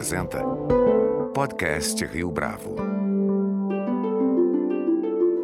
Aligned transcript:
apresenta 0.00 0.42
Podcast 1.34 2.02
Rio 2.06 2.30
Bravo. 2.30 2.74